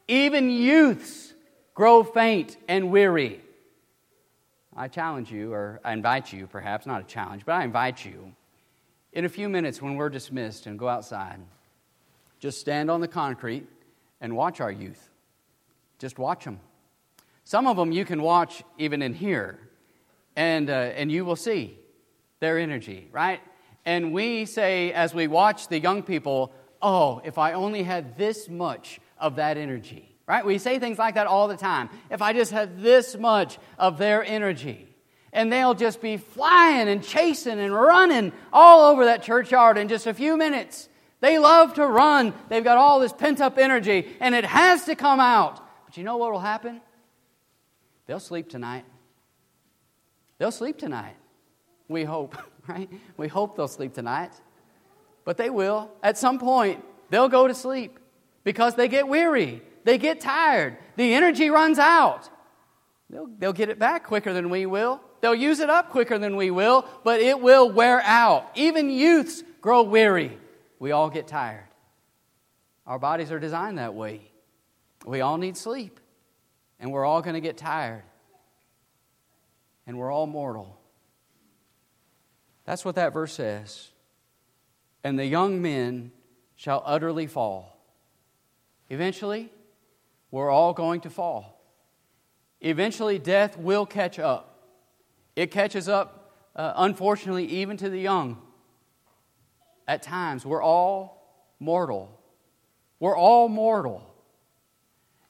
Even 0.07 0.49
youths 0.49 1.33
grow 1.73 2.03
faint 2.03 2.57
and 2.67 2.91
weary. 2.91 3.41
I 4.75 4.87
challenge 4.87 5.31
you, 5.31 5.53
or 5.53 5.79
I 5.83 5.93
invite 5.93 6.33
you, 6.33 6.47
perhaps, 6.47 6.85
not 6.85 7.01
a 7.01 7.05
challenge, 7.05 7.43
but 7.45 7.53
I 7.53 7.63
invite 7.63 8.03
you, 8.03 8.33
in 9.13 9.23
a 9.23 9.29
few 9.29 9.47
minutes 9.47 9.81
when 9.81 9.95
we're 9.95 10.09
dismissed 10.09 10.67
and 10.67 10.77
go 10.77 10.89
outside, 10.89 11.39
just 12.39 12.59
stand 12.59 12.91
on 12.91 12.99
the 12.99 13.07
concrete 13.07 13.65
and 14.21 14.35
watch 14.35 14.61
our 14.61 14.71
youth. 14.71 15.09
Just 15.99 16.19
watch 16.19 16.45
them. 16.45 16.59
Some 17.43 17.67
of 17.67 17.77
them 17.77 17.91
you 17.91 18.05
can 18.05 18.21
watch 18.21 18.63
even 18.77 19.01
in 19.01 19.13
here, 19.13 19.59
and, 20.35 20.69
uh, 20.69 20.73
and 20.73 21.11
you 21.11 21.25
will 21.25 21.35
see 21.35 21.77
their 22.39 22.57
energy, 22.57 23.07
right? 23.11 23.39
And 23.85 24.11
we 24.13 24.45
say, 24.45 24.91
as 24.91 25.13
we 25.13 25.27
watch 25.27 25.67
the 25.67 25.79
young 25.79 26.01
people, 26.01 26.53
oh, 26.81 27.21
if 27.23 27.37
I 27.37 27.53
only 27.53 27.83
had 27.83 28.17
this 28.17 28.49
much 28.49 28.99
of 29.17 29.35
that 29.35 29.57
energy, 29.57 30.15
right? 30.27 30.45
We 30.45 30.57
say 30.57 30.79
things 30.79 30.97
like 30.97 31.15
that 31.15 31.27
all 31.27 31.47
the 31.47 31.57
time. 31.57 31.89
If 32.09 32.21
I 32.21 32.33
just 32.33 32.51
had 32.51 32.81
this 32.81 33.15
much 33.15 33.59
of 33.77 33.97
their 33.97 34.23
energy, 34.23 34.87
and 35.31 35.51
they'll 35.51 35.75
just 35.75 36.01
be 36.01 36.17
flying 36.17 36.87
and 36.87 37.03
chasing 37.03 37.59
and 37.59 37.73
running 37.73 38.31
all 38.53 38.91
over 38.91 39.05
that 39.05 39.21
churchyard 39.21 39.77
in 39.77 39.87
just 39.89 40.07
a 40.07 40.13
few 40.13 40.37
minutes. 40.37 40.89
They 41.21 41.39
love 41.39 41.73
to 41.75 41.87
run. 41.87 42.33
They've 42.49 42.63
got 42.63 42.77
all 42.77 42.99
this 42.99 43.13
pent 43.13 43.41
up 43.41 43.57
energy, 43.57 44.15
and 44.19 44.35
it 44.35 44.45
has 44.45 44.85
to 44.85 44.95
come 44.95 45.19
out. 45.19 45.61
But 45.85 45.97
you 45.97 46.03
know 46.03 46.17
what 46.17 46.31
will 46.31 46.39
happen? 46.39 46.81
They'll 48.05 48.19
sleep 48.19 48.49
tonight. 48.49 48.85
They'll 50.37 50.51
sleep 50.51 50.77
tonight. 50.77 51.15
We 51.87 52.03
hope, 52.03 52.37
right? 52.67 52.89
We 53.17 53.27
hope 53.27 53.55
they'll 53.55 53.67
sleep 53.67 53.93
tonight. 53.93 54.31
But 55.23 55.37
they 55.37 55.49
will. 55.49 55.89
At 56.03 56.17
some 56.17 56.37
point, 56.37 56.83
they'll 57.09 57.29
go 57.29 57.47
to 57.47 57.53
sleep 57.53 57.99
because 58.43 58.75
they 58.75 58.87
get 58.87 59.07
weary, 59.07 59.61
they 59.83 59.97
get 59.97 60.21
tired, 60.21 60.77
the 60.97 61.13
energy 61.13 61.49
runs 61.49 61.79
out. 61.79 62.29
They'll, 63.09 63.27
they'll 63.37 63.53
get 63.53 63.69
it 63.69 63.79
back 63.79 64.03
quicker 64.03 64.33
than 64.33 64.49
we 64.49 64.65
will. 64.65 65.01
They'll 65.21 65.35
use 65.35 65.59
it 65.59 65.69
up 65.69 65.89
quicker 65.89 66.17
than 66.17 66.35
we 66.35 66.51
will, 66.51 66.85
but 67.03 67.19
it 67.19 67.39
will 67.39 67.71
wear 67.71 68.01
out. 68.01 68.49
Even 68.55 68.89
youths 68.89 69.43
grow 69.61 69.83
weary. 69.83 70.37
We 70.79 70.91
all 70.91 71.09
get 71.09 71.27
tired. 71.27 71.67
Our 72.85 72.99
bodies 72.99 73.31
are 73.31 73.39
designed 73.39 73.77
that 73.77 73.95
way. 73.95 74.31
We 75.05 75.21
all 75.21 75.37
need 75.37 75.57
sleep, 75.57 75.99
and 76.79 76.91
we're 76.91 77.05
all 77.05 77.21
going 77.21 77.35
to 77.35 77.41
get 77.41 77.57
tired, 77.57 78.03
and 79.85 79.97
we're 79.97 80.11
all 80.11 80.27
mortal. 80.27 80.79
That's 82.65 82.83
what 82.83 82.95
that 82.95 83.13
verse 83.13 83.33
says. 83.33 83.89
And 85.03 85.19
the 85.19 85.25
young 85.25 85.61
men 85.61 86.11
shall 86.55 86.81
utterly 86.85 87.27
fall. 87.27 87.77
Eventually, 88.89 89.51
we're 90.31 90.49
all 90.49 90.73
going 90.73 91.01
to 91.01 91.09
fall. 91.09 91.61
Eventually, 92.61 93.19
death 93.19 93.57
will 93.57 93.85
catch 93.85 94.17
up. 94.17 94.67
It 95.35 95.51
catches 95.51 95.87
up, 95.87 96.33
uh, 96.55 96.73
unfortunately, 96.75 97.45
even 97.45 97.77
to 97.77 97.89
the 97.89 97.99
young. 97.99 98.41
At 99.87 100.01
times, 100.01 100.45
we're 100.45 100.63
all 100.63 101.23
mortal. 101.59 102.19
We're 102.99 103.17
all 103.17 103.49
mortal. 103.49 104.03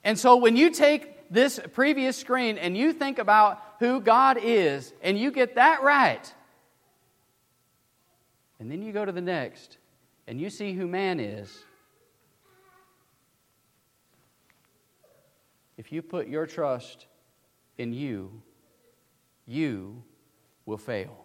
And 0.03 0.17
so, 0.17 0.37
when 0.37 0.55
you 0.55 0.69
take 0.69 1.29
this 1.29 1.59
previous 1.73 2.15
screen 2.15 2.57
and 2.57 2.77
you 2.77 2.93
think 2.93 3.19
about 3.19 3.61
who 3.79 3.99
God 3.99 4.37
is, 4.41 4.93
and 5.01 5.17
you 5.17 5.31
get 5.31 5.55
that 5.55 5.83
right, 5.83 6.33
and 8.59 8.71
then 8.71 8.81
you 8.81 8.91
go 8.91 9.03
to 9.03 9.11
the 9.11 9.21
next 9.21 9.77
and 10.27 10.39
you 10.39 10.49
see 10.49 10.73
who 10.73 10.87
man 10.87 11.19
is, 11.19 11.65
if 15.77 15.91
you 15.91 16.01
put 16.01 16.27
your 16.27 16.45
trust 16.45 17.07
in 17.77 17.93
you, 17.93 18.41
you 19.45 20.01
will 20.65 20.77
fail. 20.77 21.24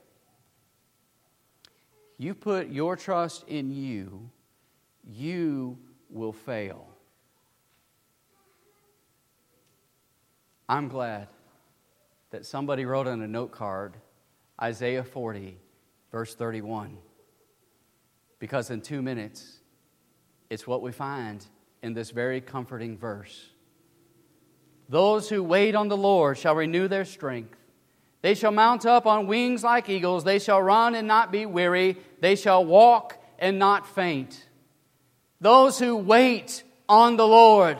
You 2.20 2.34
put 2.34 2.68
your 2.68 2.96
trust 2.96 3.48
in 3.48 3.70
you, 3.70 4.28
you 5.10 5.78
will 6.10 6.34
fail. 6.34 6.86
I'm 10.68 10.88
glad 10.88 11.28
that 12.28 12.44
somebody 12.44 12.84
wrote 12.84 13.06
on 13.06 13.22
a 13.22 13.26
note 13.26 13.52
card 13.52 13.96
Isaiah 14.60 15.02
40, 15.02 15.56
verse 16.12 16.34
31. 16.34 16.98
Because 18.38 18.68
in 18.68 18.82
two 18.82 19.00
minutes, 19.00 19.60
it's 20.50 20.66
what 20.66 20.82
we 20.82 20.92
find 20.92 21.42
in 21.82 21.94
this 21.94 22.10
very 22.10 22.42
comforting 22.42 22.98
verse. 22.98 23.48
Those 24.90 25.30
who 25.30 25.42
wait 25.42 25.74
on 25.74 25.88
the 25.88 25.96
Lord 25.96 26.36
shall 26.36 26.54
renew 26.54 26.86
their 26.86 27.06
strength. 27.06 27.59
They 28.22 28.34
shall 28.34 28.52
mount 28.52 28.84
up 28.84 29.06
on 29.06 29.26
wings 29.26 29.64
like 29.64 29.88
eagles. 29.88 30.24
They 30.24 30.38
shall 30.38 30.60
run 30.60 30.94
and 30.94 31.08
not 31.08 31.32
be 31.32 31.46
weary. 31.46 31.96
They 32.20 32.36
shall 32.36 32.64
walk 32.64 33.16
and 33.38 33.58
not 33.58 33.86
faint. 33.86 34.46
Those 35.40 35.78
who 35.78 35.96
wait 35.96 36.62
on 36.88 37.16
the 37.16 37.26
Lord, 37.26 37.78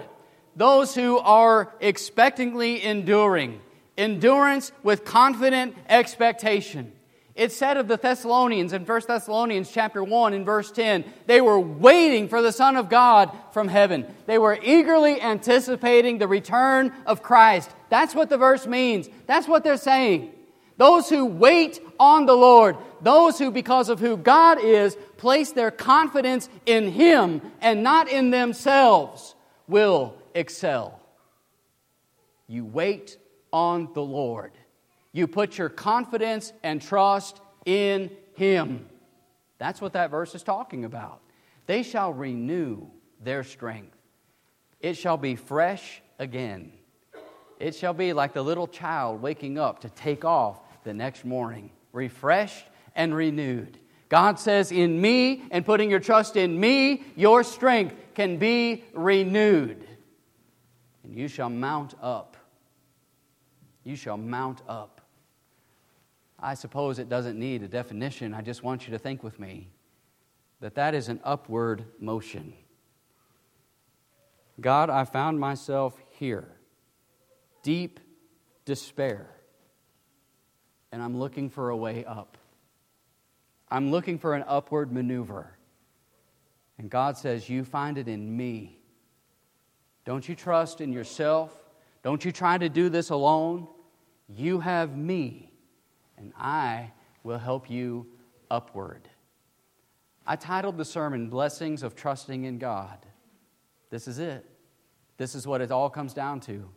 those 0.57 0.94
who 0.94 1.18
are 1.18 1.74
expectantly 1.81 2.83
enduring, 2.83 3.61
endurance 3.98 4.72
with 4.83 5.05
confident 5.05 5.76
expectation. 5.88 6.92
It 7.35 7.53
said 7.53 7.76
of 7.76 7.87
the 7.87 7.96
Thessalonians 7.96 8.72
in 8.72 8.85
1 8.85 9.00
Thessalonians 9.07 9.70
chapter 9.70 10.03
1 10.03 10.35
in 10.35 10.44
verse 10.44 10.70
10, 10.72 11.05
they 11.26 11.40
were 11.40 11.61
waiting 11.61 12.29
for 12.29 12.42
the 12.42 12.53
Son 12.53 12.76
of 12.76 12.88
God 12.88 13.31
from 13.53 13.68
heaven. 13.68 14.07
They 14.26 14.38
were 14.38 14.59
eagerly 14.62 15.20
anticipating 15.20 16.18
the 16.18 16.29
return 16.29 16.92
of 17.07 17.22
Christ. 17.22 17.70
That's 17.90 18.14
what 18.14 18.31
the 18.31 18.38
verse 18.38 18.66
means. 18.66 19.09
That's 19.26 19.46
what 19.46 19.62
they're 19.62 19.76
saying. 19.76 20.33
Those 20.79 21.11
who 21.11 21.26
wait 21.26 21.79
on 21.98 22.24
the 22.24 22.35
Lord, 22.35 22.79
those 23.03 23.38
who, 23.38 23.50
because 23.50 23.90
of 23.90 24.00
who 24.00 24.16
God 24.16 24.59
is, 24.64 24.96
place 25.18 25.53
their 25.53 25.70
confidence 25.70 26.48
in 26.64 26.90
Him 26.90 27.42
and 27.61 27.83
not 27.83 28.09
in 28.09 28.31
themselves, 28.31 29.35
will 29.68 30.14
excel. 30.35 30.98
You 32.46 32.64
wait 32.64 33.18
on 33.53 33.90
the 33.92 34.03
Lord. 34.03 34.53
You 35.12 35.26
put 35.26 35.59
your 35.59 35.68
confidence 35.68 36.53
and 36.62 36.81
trust 36.81 37.40
in 37.66 38.11
Him. 38.35 38.87
That's 39.59 39.81
what 39.83 39.92
that 39.92 40.11
verse 40.11 40.35
is 40.35 40.42
talking 40.42 40.87
about. 40.87 41.20
They 41.66 41.83
shall 41.83 42.12
renew 42.14 42.87
their 43.22 43.44
strength. 43.44 43.96
It 44.81 44.94
shall 44.94 45.18
be 45.18 45.37
fresh 45.37 46.00
again. 46.18 46.72
It 47.61 47.75
shall 47.75 47.92
be 47.92 48.12
like 48.12 48.33
the 48.33 48.42
little 48.42 48.66
child 48.66 49.23
waking 49.23 49.59
up 49.59 49.83
to 49.83 49.90
take 49.90 50.25
off 50.25 50.61
the 50.83 50.94
next 50.94 51.25
morning, 51.25 51.70
refreshed 51.92 52.64
and 52.96 53.14
renewed. 53.14 53.79
God 54.09 54.40
says, 54.40 54.73
In 54.73 55.01
me 55.01 55.42
and 55.51 55.64
putting 55.64 55.90
your 55.90 56.01
trust 56.01 56.37
in 56.37 56.59
me, 56.59 57.05
your 57.16 57.44
strength 57.44 57.94
can 58.14 58.38
be 58.38 58.85
renewed. 58.94 59.87
And 61.05 61.16
you 61.16 61.29
shall 61.29 61.51
mount 61.51 61.94
up. 62.03 62.37
You 63.85 63.94
shall 63.94 64.16
mount 64.16 64.62
up. 64.66 65.01
I 66.38 66.55
suppose 66.55 66.99
it 66.99 67.09
doesn't 67.09 67.38
need 67.38 67.62
a 67.62 67.68
definition. 67.68 68.33
I 68.33 68.40
just 68.40 68.62
want 68.62 68.87
you 68.87 68.92
to 68.92 68.99
think 68.99 69.23
with 69.23 69.38
me 69.38 69.68
that 70.61 70.75
that 70.75 70.94
is 70.94 71.09
an 71.09 71.20
upward 71.23 71.85
motion. 71.99 72.55
God, 74.61 74.90
I 74.90 75.05
found 75.05 75.38
myself 75.38 75.99
here, 76.11 76.49
deep 77.62 78.01
despair, 78.64 79.29
and 80.92 81.03
I'm 81.03 81.18
looking 81.18 81.51
for 81.51 81.70
a 81.70 81.77
way 81.77 82.05
up. 82.05 82.37
I'm 83.68 83.90
looking 83.90 84.18
for 84.18 84.35
an 84.35 84.44
upward 84.46 84.92
maneuver. 84.92 85.57
And 86.79 86.90
God 86.90 87.16
says, 87.16 87.49
You 87.49 87.64
find 87.64 87.99
it 87.99 88.09
in 88.09 88.37
me. 88.37 88.79
Don't 90.05 90.29
you 90.29 90.35
trust 90.35 90.81
in 90.81 90.92
yourself. 90.92 91.57
Don't 92.03 92.25
you 92.25 92.33
try 92.33 92.59
to 92.59 92.68
do 92.68 92.88
this 92.88 93.11
alone. 93.11 93.68
You 94.29 94.61
have 94.61 94.96
me 94.96 95.51
and 96.20 96.33
I 96.37 96.92
will 97.25 97.38
help 97.38 97.70
you 97.70 98.07
upward. 98.51 99.09
I 100.27 100.37
titled 100.37 100.77
the 100.77 100.85
sermon 100.85 101.29
Blessings 101.29 101.83
of 101.83 101.96
Trusting 101.96 102.44
in 102.44 102.59
God. 102.59 102.99
This 103.88 104.07
is 104.07 104.18
it. 104.18 104.44
This 105.16 105.35
is 105.35 105.46
what 105.46 105.61
it 105.61 105.73
all 105.73 105.90
comes 105.90 106.14
down 106.14 106.40
to. 106.40 106.68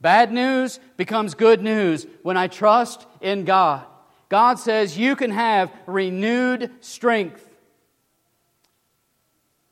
Bad 0.00 0.32
news 0.32 0.80
becomes 0.96 1.34
good 1.34 1.62
news 1.62 2.06
when 2.22 2.36
I 2.36 2.46
trust 2.46 3.06
in 3.20 3.44
God. 3.44 3.84
God 4.30 4.58
says 4.58 4.96
you 4.96 5.16
can 5.16 5.30
have 5.30 5.72
renewed 5.86 6.70
strength. 6.80 7.46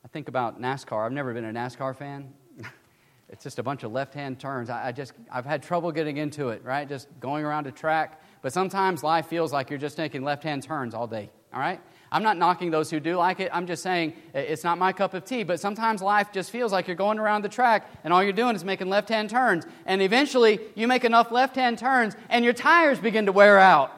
I 0.05 0.07
think 0.09 0.27
about 0.27 0.61
NASCAR. 0.61 1.05
I've 1.05 1.11
never 1.11 1.33
been 1.33 1.45
a 1.45 1.53
NASCAR 1.53 1.95
fan. 1.95 2.33
it's 3.29 3.43
just 3.43 3.57
a 3.57 3.63
bunch 3.63 3.83
of 3.83 3.91
left 3.91 4.13
hand 4.13 4.39
turns. 4.39 4.69
I, 4.69 4.91
just, 4.91 5.13
I've 5.31 5.45
had 5.45 5.63
trouble 5.63 5.91
getting 5.91 6.17
into 6.17 6.49
it, 6.49 6.63
right? 6.63 6.87
Just 6.87 7.07
going 7.19 7.43
around 7.43 7.67
a 7.67 7.71
track. 7.71 8.21
But 8.41 8.53
sometimes 8.53 9.01
life 9.01 9.27
feels 9.27 9.51
like 9.51 9.69
you're 9.69 9.79
just 9.79 9.97
taking 9.97 10.23
left 10.23 10.43
hand 10.43 10.61
turns 10.61 10.93
all 10.93 11.07
day, 11.07 11.31
all 11.53 11.59
right? 11.59 11.79
I'm 12.11 12.23
not 12.23 12.37
knocking 12.37 12.71
those 12.71 12.89
who 12.89 12.99
do 12.99 13.15
like 13.17 13.39
it. 13.39 13.51
I'm 13.53 13.67
just 13.67 13.83
saying 13.83 14.13
it's 14.33 14.63
not 14.63 14.77
my 14.77 14.93
cup 14.93 15.13
of 15.13 15.25
tea. 15.25 15.43
But 15.43 15.59
sometimes 15.59 16.01
life 16.01 16.31
just 16.31 16.49
feels 16.49 16.71
like 16.71 16.87
you're 16.87 16.95
going 16.95 17.19
around 17.19 17.43
the 17.43 17.49
track 17.49 17.89
and 18.03 18.11
all 18.11 18.23
you're 18.23 18.33
doing 18.33 18.55
is 18.55 18.63
making 18.63 18.89
left 18.89 19.09
hand 19.09 19.29
turns. 19.29 19.65
And 19.85 20.01
eventually 20.01 20.59
you 20.75 20.87
make 20.87 21.03
enough 21.03 21.31
left 21.31 21.55
hand 21.55 21.77
turns 21.77 22.15
and 22.29 22.43
your 22.43 22.53
tires 22.53 22.99
begin 22.99 23.27
to 23.27 23.31
wear 23.31 23.59
out. 23.59 23.93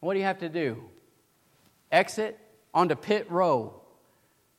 What 0.00 0.14
do 0.14 0.20
you 0.20 0.24
have 0.24 0.38
to 0.38 0.48
do? 0.48 0.82
Exit 1.92 2.38
onto 2.72 2.94
pit 2.94 3.30
row. 3.30 3.74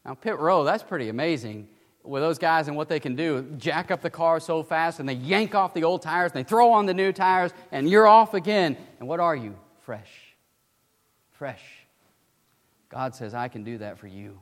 Now, 0.06 0.14
pit 0.14 0.38
row, 0.38 0.64
that's 0.64 0.84
pretty 0.84 1.10
amazing 1.10 1.68
with 2.04 2.22
those 2.22 2.38
guys 2.38 2.68
and 2.68 2.78
what 2.78 2.88
they 2.88 3.00
can 3.00 3.16
do 3.16 3.42
jack 3.58 3.92
up 3.92 4.02
the 4.02 4.10
car 4.10 4.40
so 4.40 4.64
fast 4.64 5.00
and 5.00 5.08
they 5.08 5.14
yank 5.14 5.54
off 5.54 5.74
the 5.74 5.84
old 5.84 6.02
tires 6.02 6.32
and 6.32 6.44
they 6.44 6.48
throw 6.48 6.72
on 6.72 6.86
the 6.86 6.94
new 6.94 7.12
tires 7.12 7.52
and 7.72 7.90
you're 7.90 8.08
off 8.08 8.34
again. 8.34 8.78
And 9.00 9.08
what 9.08 9.20
are 9.20 9.36
you? 9.36 9.56
Fresh. 9.82 10.12
Fresh. 11.32 11.64
God 12.90 13.16
says, 13.16 13.34
I 13.34 13.48
can 13.48 13.64
do 13.64 13.78
that 13.78 13.98
for 13.98 14.08
you. 14.08 14.40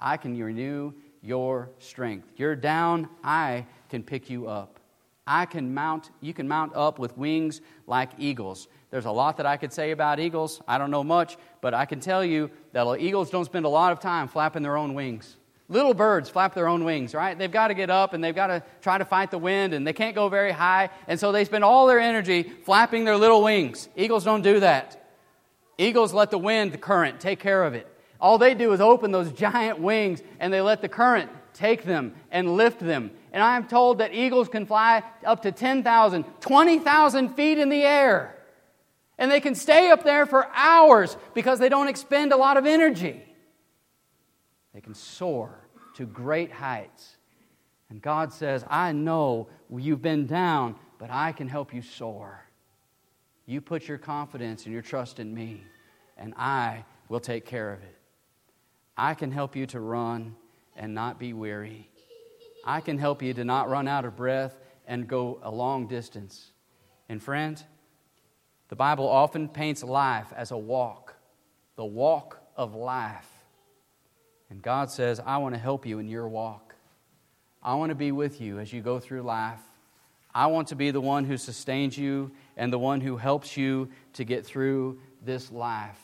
I 0.00 0.16
can 0.16 0.38
renew 0.38 0.92
your 1.22 1.70
strength. 1.78 2.28
You're 2.36 2.56
down, 2.56 3.08
I 3.24 3.66
can 3.88 4.02
pick 4.02 4.28
you 4.28 4.48
up. 4.48 4.78
I 5.26 5.46
can 5.46 5.72
mount, 5.72 6.10
you 6.20 6.34
can 6.34 6.48
mount 6.48 6.74
up 6.74 6.98
with 6.98 7.16
wings 7.16 7.60
like 7.86 8.10
eagles. 8.18 8.66
There's 8.90 9.04
a 9.04 9.10
lot 9.10 9.36
that 9.36 9.46
I 9.46 9.56
could 9.56 9.72
say 9.72 9.92
about 9.92 10.18
eagles. 10.18 10.60
I 10.66 10.78
don't 10.78 10.90
know 10.90 11.04
much, 11.04 11.36
but 11.60 11.74
I 11.74 11.86
can 11.86 12.00
tell 12.00 12.24
you 12.24 12.50
that 12.72 13.00
eagles 13.00 13.30
don't 13.30 13.44
spend 13.44 13.64
a 13.64 13.68
lot 13.68 13.92
of 13.92 14.00
time 14.00 14.28
flapping 14.28 14.62
their 14.62 14.76
own 14.76 14.94
wings. 14.94 15.36
Little 15.68 15.94
birds 15.94 16.28
flap 16.28 16.54
their 16.54 16.68
own 16.68 16.84
wings, 16.84 17.14
right? 17.14 17.38
They've 17.38 17.50
got 17.50 17.68
to 17.68 17.74
get 17.74 17.88
up 17.88 18.12
and 18.12 18.22
they've 18.22 18.34
got 18.34 18.48
to 18.48 18.62
try 18.82 18.98
to 18.98 19.06
fight 19.06 19.30
the 19.30 19.38
wind 19.38 19.72
and 19.72 19.86
they 19.86 19.94
can't 19.94 20.14
go 20.14 20.28
very 20.28 20.50
high. 20.52 20.90
And 21.06 21.18
so 21.18 21.32
they 21.32 21.44
spend 21.44 21.64
all 21.64 21.86
their 21.86 22.00
energy 22.00 22.42
flapping 22.42 23.04
their 23.04 23.16
little 23.16 23.42
wings. 23.42 23.88
Eagles 23.96 24.24
don't 24.24 24.42
do 24.42 24.60
that. 24.60 25.01
Eagles 25.78 26.12
let 26.12 26.30
the 26.30 26.38
wind, 26.38 26.72
the 26.72 26.78
current, 26.78 27.20
take 27.20 27.40
care 27.40 27.64
of 27.64 27.74
it. 27.74 27.86
All 28.20 28.38
they 28.38 28.54
do 28.54 28.72
is 28.72 28.80
open 28.80 29.10
those 29.10 29.32
giant 29.32 29.80
wings 29.80 30.22
and 30.38 30.52
they 30.52 30.60
let 30.60 30.80
the 30.80 30.88
current 30.88 31.30
take 31.54 31.84
them 31.84 32.14
and 32.30 32.56
lift 32.56 32.80
them. 32.80 33.10
And 33.32 33.42
I 33.42 33.56
am 33.56 33.66
told 33.66 33.98
that 33.98 34.14
eagles 34.14 34.48
can 34.48 34.66
fly 34.66 35.02
up 35.24 35.42
to 35.42 35.52
10,000, 35.52 36.24
20,000 36.40 37.34
feet 37.34 37.58
in 37.58 37.68
the 37.68 37.82
air. 37.82 38.36
And 39.18 39.30
they 39.30 39.40
can 39.40 39.54
stay 39.54 39.90
up 39.90 40.04
there 40.04 40.26
for 40.26 40.48
hours 40.54 41.16
because 41.34 41.58
they 41.58 41.68
don't 41.68 41.88
expend 41.88 42.32
a 42.32 42.36
lot 42.36 42.56
of 42.56 42.66
energy. 42.66 43.22
They 44.74 44.80
can 44.80 44.94
soar 44.94 45.68
to 45.94 46.06
great 46.06 46.50
heights. 46.50 47.16
And 47.90 48.00
God 48.00 48.32
says, 48.32 48.64
I 48.68 48.92
know 48.92 49.48
you've 49.70 50.00
been 50.00 50.26
down, 50.26 50.76
but 50.98 51.10
I 51.10 51.32
can 51.32 51.46
help 51.46 51.74
you 51.74 51.82
soar. 51.82 52.42
You 53.46 53.60
put 53.60 53.88
your 53.88 53.98
confidence 53.98 54.64
and 54.64 54.72
your 54.72 54.82
trust 54.82 55.18
in 55.18 55.34
me, 55.34 55.64
and 56.16 56.34
I 56.36 56.84
will 57.08 57.20
take 57.20 57.44
care 57.44 57.72
of 57.72 57.82
it. 57.82 57.96
I 58.96 59.14
can 59.14 59.32
help 59.32 59.56
you 59.56 59.66
to 59.66 59.80
run 59.80 60.36
and 60.76 60.94
not 60.94 61.18
be 61.18 61.32
weary. 61.32 61.88
I 62.64 62.80
can 62.80 62.98
help 62.98 63.22
you 63.22 63.34
to 63.34 63.44
not 63.44 63.68
run 63.68 63.88
out 63.88 64.04
of 64.04 64.16
breath 64.16 64.56
and 64.86 65.08
go 65.08 65.40
a 65.42 65.50
long 65.50 65.88
distance. 65.88 66.52
And, 67.08 67.22
friend, 67.22 67.62
the 68.68 68.76
Bible 68.76 69.08
often 69.08 69.48
paints 69.48 69.82
life 69.82 70.32
as 70.34 70.50
a 70.50 70.56
walk, 70.56 71.14
the 71.76 71.84
walk 71.84 72.40
of 72.56 72.74
life. 72.74 73.28
And 74.50 74.62
God 74.62 74.90
says, 74.90 75.20
I 75.20 75.38
want 75.38 75.54
to 75.54 75.60
help 75.60 75.86
you 75.86 75.98
in 75.98 76.08
your 76.08 76.28
walk. 76.28 76.74
I 77.62 77.74
want 77.74 77.90
to 77.90 77.94
be 77.96 78.12
with 78.12 78.40
you 78.40 78.58
as 78.58 78.72
you 78.72 78.80
go 78.80 79.00
through 79.00 79.22
life. 79.22 79.60
I 80.34 80.46
want 80.46 80.68
to 80.68 80.76
be 80.76 80.90
the 80.90 81.00
one 81.00 81.24
who 81.24 81.36
sustains 81.36 81.96
you 81.96 82.30
and 82.56 82.72
the 82.72 82.78
one 82.78 83.00
who 83.00 83.16
helps 83.16 83.56
you 83.56 83.88
to 84.14 84.24
get 84.24 84.44
through 84.44 84.98
this 85.24 85.50
life. 85.50 86.00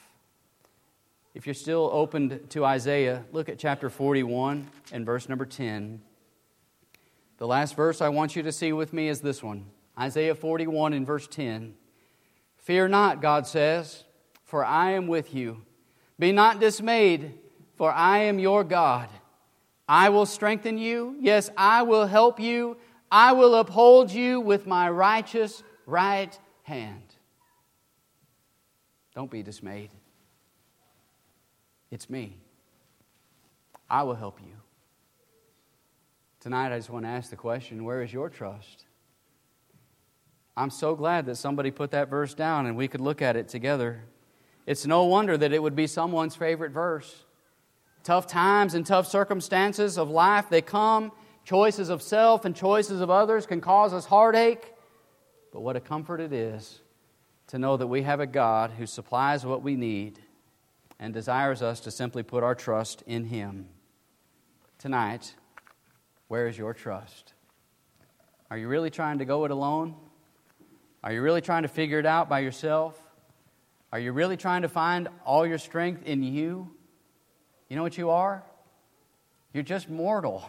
If 1.34 1.46
you're 1.46 1.54
still 1.54 1.90
opened 1.92 2.50
to 2.50 2.64
Isaiah, 2.64 3.24
look 3.32 3.48
at 3.48 3.58
chapter 3.58 3.90
41 3.90 4.66
and 4.92 5.06
verse 5.06 5.28
number 5.28 5.46
10. 5.46 6.00
The 7.36 7.46
last 7.46 7.76
verse 7.76 8.00
I 8.00 8.08
want 8.08 8.34
you 8.34 8.42
to 8.42 8.52
see 8.52 8.72
with 8.72 8.92
me 8.92 9.08
is 9.08 9.20
this 9.20 9.42
one 9.42 9.66
Isaiah 9.98 10.34
41 10.34 10.92
and 10.92 11.06
verse 11.06 11.26
10. 11.26 11.74
Fear 12.56 12.88
not, 12.88 13.22
God 13.22 13.46
says, 13.46 14.04
for 14.44 14.64
I 14.64 14.92
am 14.92 15.06
with 15.06 15.34
you. 15.34 15.62
Be 16.18 16.32
not 16.32 16.60
dismayed, 16.60 17.34
for 17.76 17.92
I 17.92 18.18
am 18.20 18.38
your 18.38 18.64
God. 18.64 19.08
I 19.88 20.08
will 20.08 20.26
strengthen 20.26 20.76
you. 20.76 21.16
Yes, 21.20 21.50
I 21.56 21.82
will 21.82 22.06
help 22.06 22.40
you. 22.40 22.76
I 23.10 23.32
will 23.32 23.54
uphold 23.54 24.10
you 24.10 24.40
with 24.40 24.66
my 24.66 24.90
righteous 24.90 25.62
right 25.88 26.38
hand. 26.62 27.14
Don't 29.14 29.30
be 29.30 29.42
dismayed. 29.42 29.90
It's 31.90 32.10
me. 32.10 32.36
I 33.88 34.02
will 34.02 34.14
help 34.14 34.38
you. 34.40 34.52
Tonight, 36.40 36.72
I 36.72 36.78
just 36.78 36.90
want 36.90 37.06
to 37.06 37.08
ask 37.08 37.30
the 37.30 37.36
question 37.36 37.84
where 37.84 38.02
is 38.02 38.12
your 38.12 38.28
trust? 38.28 38.84
I'm 40.56 40.70
so 40.70 40.94
glad 40.94 41.26
that 41.26 41.36
somebody 41.36 41.70
put 41.70 41.92
that 41.92 42.10
verse 42.10 42.34
down 42.34 42.66
and 42.66 42.76
we 42.76 42.86
could 42.86 43.00
look 43.00 43.22
at 43.22 43.36
it 43.36 43.48
together. 43.48 44.04
It's 44.66 44.86
no 44.86 45.04
wonder 45.04 45.36
that 45.38 45.52
it 45.52 45.62
would 45.62 45.74
be 45.74 45.86
someone's 45.86 46.36
favorite 46.36 46.72
verse. 46.72 47.24
Tough 48.04 48.26
times 48.26 48.74
and 48.74 48.84
tough 48.84 49.06
circumstances 49.06 49.96
of 49.96 50.10
life, 50.10 50.50
they 50.50 50.60
come. 50.60 51.12
Choices 51.44 51.88
of 51.88 52.02
self 52.02 52.44
and 52.44 52.54
choices 52.54 53.00
of 53.00 53.08
others 53.08 53.46
can 53.46 53.62
cause 53.62 53.94
us 53.94 54.04
heartache. 54.04 54.74
But 55.52 55.60
what 55.60 55.76
a 55.76 55.80
comfort 55.80 56.20
it 56.20 56.32
is 56.32 56.80
to 57.48 57.58
know 57.58 57.76
that 57.76 57.86
we 57.86 58.02
have 58.02 58.20
a 58.20 58.26
God 58.26 58.72
who 58.72 58.86
supplies 58.86 59.44
what 59.44 59.62
we 59.62 59.74
need 59.74 60.18
and 60.98 61.14
desires 61.14 61.62
us 61.62 61.80
to 61.80 61.90
simply 61.90 62.22
put 62.22 62.42
our 62.42 62.54
trust 62.54 63.02
in 63.06 63.24
Him. 63.24 63.68
Tonight, 64.78 65.34
where 66.28 66.46
is 66.46 66.58
your 66.58 66.74
trust? 66.74 67.32
Are 68.50 68.58
you 68.58 68.68
really 68.68 68.90
trying 68.90 69.18
to 69.18 69.24
go 69.24 69.44
it 69.44 69.50
alone? 69.50 69.94
Are 71.02 71.12
you 71.12 71.22
really 71.22 71.40
trying 71.40 71.62
to 71.62 71.68
figure 71.68 71.98
it 71.98 72.06
out 72.06 72.28
by 72.28 72.40
yourself? 72.40 72.98
Are 73.92 73.98
you 73.98 74.12
really 74.12 74.36
trying 74.36 74.62
to 74.62 74.68
find 74.68 75.08
all 75.24 75.46
your 75.46 75.58
strength 75.58 76.06
in 76.06 76.22
you? 76.22 76.70
You 77.68 77.76
know 77.76 77.82
what 77.82 77.96
you 77.96 78.10
are? 78.10 78.42
You're 79.52 79.62
just 79.62 79.88
mortal. 79.88 80.48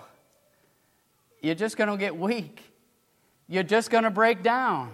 You're 1.42 1.56
just 1.56 1.78
going 1.78 1.90
to 1.90 1.98
get 1.98 2.18
weak. 2.18 2.62
You're 3.52 3.64
just 3.64 3.90
going 3.90 4.04
to 4.04 4.12
break 4.12 4.44
down. 4.44 4.92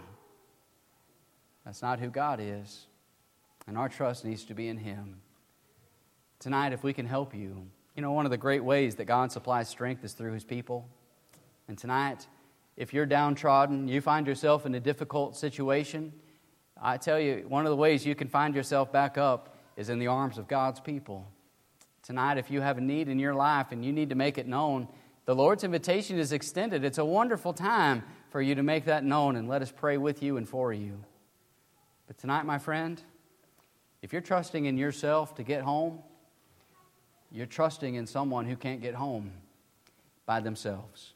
That's 1.66 1.82
not 1.82 2.00
who 2.00 2.08
God 2.08 2.40
is. 2.42 2.86
And 3.68 3.78
our 3.78 3.90
trust 3.90 4.24
needs 4.24 4.46
to 4.46 4.54
be 4.54 4.70
in 4.70 4.78
Him. 4.78 5.18
Tonight, 6.40 6.72
if 6.72 6.82
we 6.82 6.94
can 6.94 7.06
help 7.06 7.36
you, 7.36 7.68
you 7.96 8.02
know, 8.02 8.14
one 8.14 8.24
of 8.24 8.32
the 8.32 8.38
great 8.38 8.64
ways 8.64 8.96
that 8.96 9.06
God 9.06 9.32
supplies 9.32 9.68
strength 9.68 10.06
is 10.06 10.14
through 10.14 10.32
His 10.32 10.46
people. 10.46 10.88
And 11.68 11.78
tonight, 11.78 12.28
if 12.78 12.94
you're 12.94 13.06
downtrodden, 13.06 13.90
you 13.90 14.00
find 14.00 14.26
yourself 14.26 14.66
in 14.66 14.74
a 14.74 14.80
difficult 14.80 15.36
situation, 15.36 16.14
I 16.82 16.96
tell 16.96 17.20
you, 17.20 17.46
one 17.50 17.66
of 17.66 17.72
the 17.72 17.76
ways 17.76 18.06
you 18.06 18.16
can 18.16 18.30
find 18.30 18.56
yourself 18.56 18.90
back 18.90 19.18
up 19.18 19.58
is 19.76 19.90
in 19.90 20.00
the 20.00 20.08
arms 20.08 20.38
of 20.38 20.48
God's 20.48 20.80
people. 20.80 21.28
Tonight, 22.04 22.38
if 22.38 22.50
you 22.50 22.62
have 22.62 22.78
a 22.78 22.82
need 22.82 23.10
in 23.10 23.20
your 23.20 23.34
life 23.34 23.68
and 23.72 23.84
you 23.84 23.92
need 23.92 24.10
to 24.10 24.16
make 24.16 24.38
it 24.38 24.48
known, 24.48 24.88
the 25.26 25.36
Lord's 25.36 25.64
invitation 25.64 26.20
is 26.20 26.32
extended. 26.32 26.84
It's 26.86 27.00
a 27.00 27.06
wonderful 27.06 27.52
time 27.52 28.04
for 28.30 28.42
you 28.42 28.56
to 28.56 28.64
make 28.64 28.86
that 28.86 29.04
known, 29.04 29.36
and 29.36 29.48
let 29.48 29.62
us 29.62 29.72
pray 29.72 29.98
with 29.98 30.22
you 30.22 30.38
and 30.38 30.48
for 30.48 30.74
you. 30.74 31.04
But 32.08 32.18
tonight, 32.18 32.46
my 32.46 32.58
friend, 32.58 33.02
if 34.02 34.14
you're 34.14 34.22
trusting 34.22 34.66
in 34.66 34.78
yourself 34.78 35.36
to 35.36 35.44
get 35.44 35.62
home, 35.62 36.00
you're 37.32 37.46
trusting 37.46 37.96
in 37.96 38.06
someone 38.06 38.46
who 38.46 38.56
can't 38.56 38.82
get 38.82 38.96
home 38.96 39.32
by 40.26 40.40
themselves. 40.40 41.14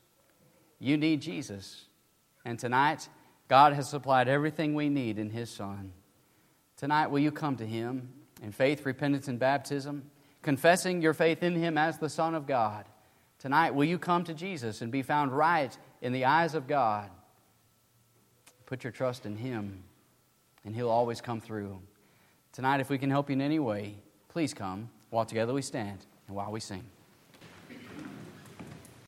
You 0.80 0.98
need 0.98 1.22
Jesus. 1.22 1.86
And 2.46 2.58
tonight, 2.58 3.08
God 3.48 3.74
has 3.74 3.90
supplied 3.90 4.28
everything 4.28 4.74
we 4.74 4.90
need 4.90 5.20
in 5.20 5.30
His 5.30 5.50
Son. 5.50 5.94
Tonight, 6.78 7.08
will 7.08 7.20
you 7.20 7.32
come 7.32 7.58
to 7.58 7.66
Him 7.66 8.14
in 8.42 8.52
faith, 8.52 8.86
repentance, 8.86 9.28
and 9.28 9.38
baptism, 9.38 10.10
confessing 10.42 11.02
your 11.02 11.14
faith 11.14 11.44
in 11.44 11.56
Him 11.56 11.78
as 11.78 11.98
the 11.98 12.10
Son 12.10 12.34
of 12.34 12.48
God? 12.48 12.86
Tonight, 13.40 13.76
will 13.76 13.86
you 13.86 14.00
come 14.00 14.24
to 14.26 14.34
Jesus 14.34 14.82
and 14.82 14.92
be 14.92 15.02
found 15.02 15.32
right 15.32 15.78
in 16.02 16.14
the 16.14 16.26
eyes 16.26 16.56
of 16.56 16.68
God? 16.68 17.10
Put 18.66 18.84
your 18.84 18.92
trust 18.92 19.26
in 19.26 19.36
Him, 19.36 19.84
and 20.64 20.76
He'll 20.76 20.90
always 20.90 21.22
come 21.22 21.42
through. 21.42 21.80
Tonight, 22.54 22.80
if 22.80 22.90
we 22.90 22.98
can 22.98 23.10
help 23.10 23.30
you 23.30 23.34
in 23.34 23.42
any 23.42 23.60
way, 23.60 23.96
please 24.28 24.54
come 24.54 24.90
while 25.10 25.26
together 25.26 25.54
we 25.54 25.62
stand 25.62 26.06
and 26.28 26.36
while 26.36 26.52
we 26.52 26.60
sing. 26.60 26.84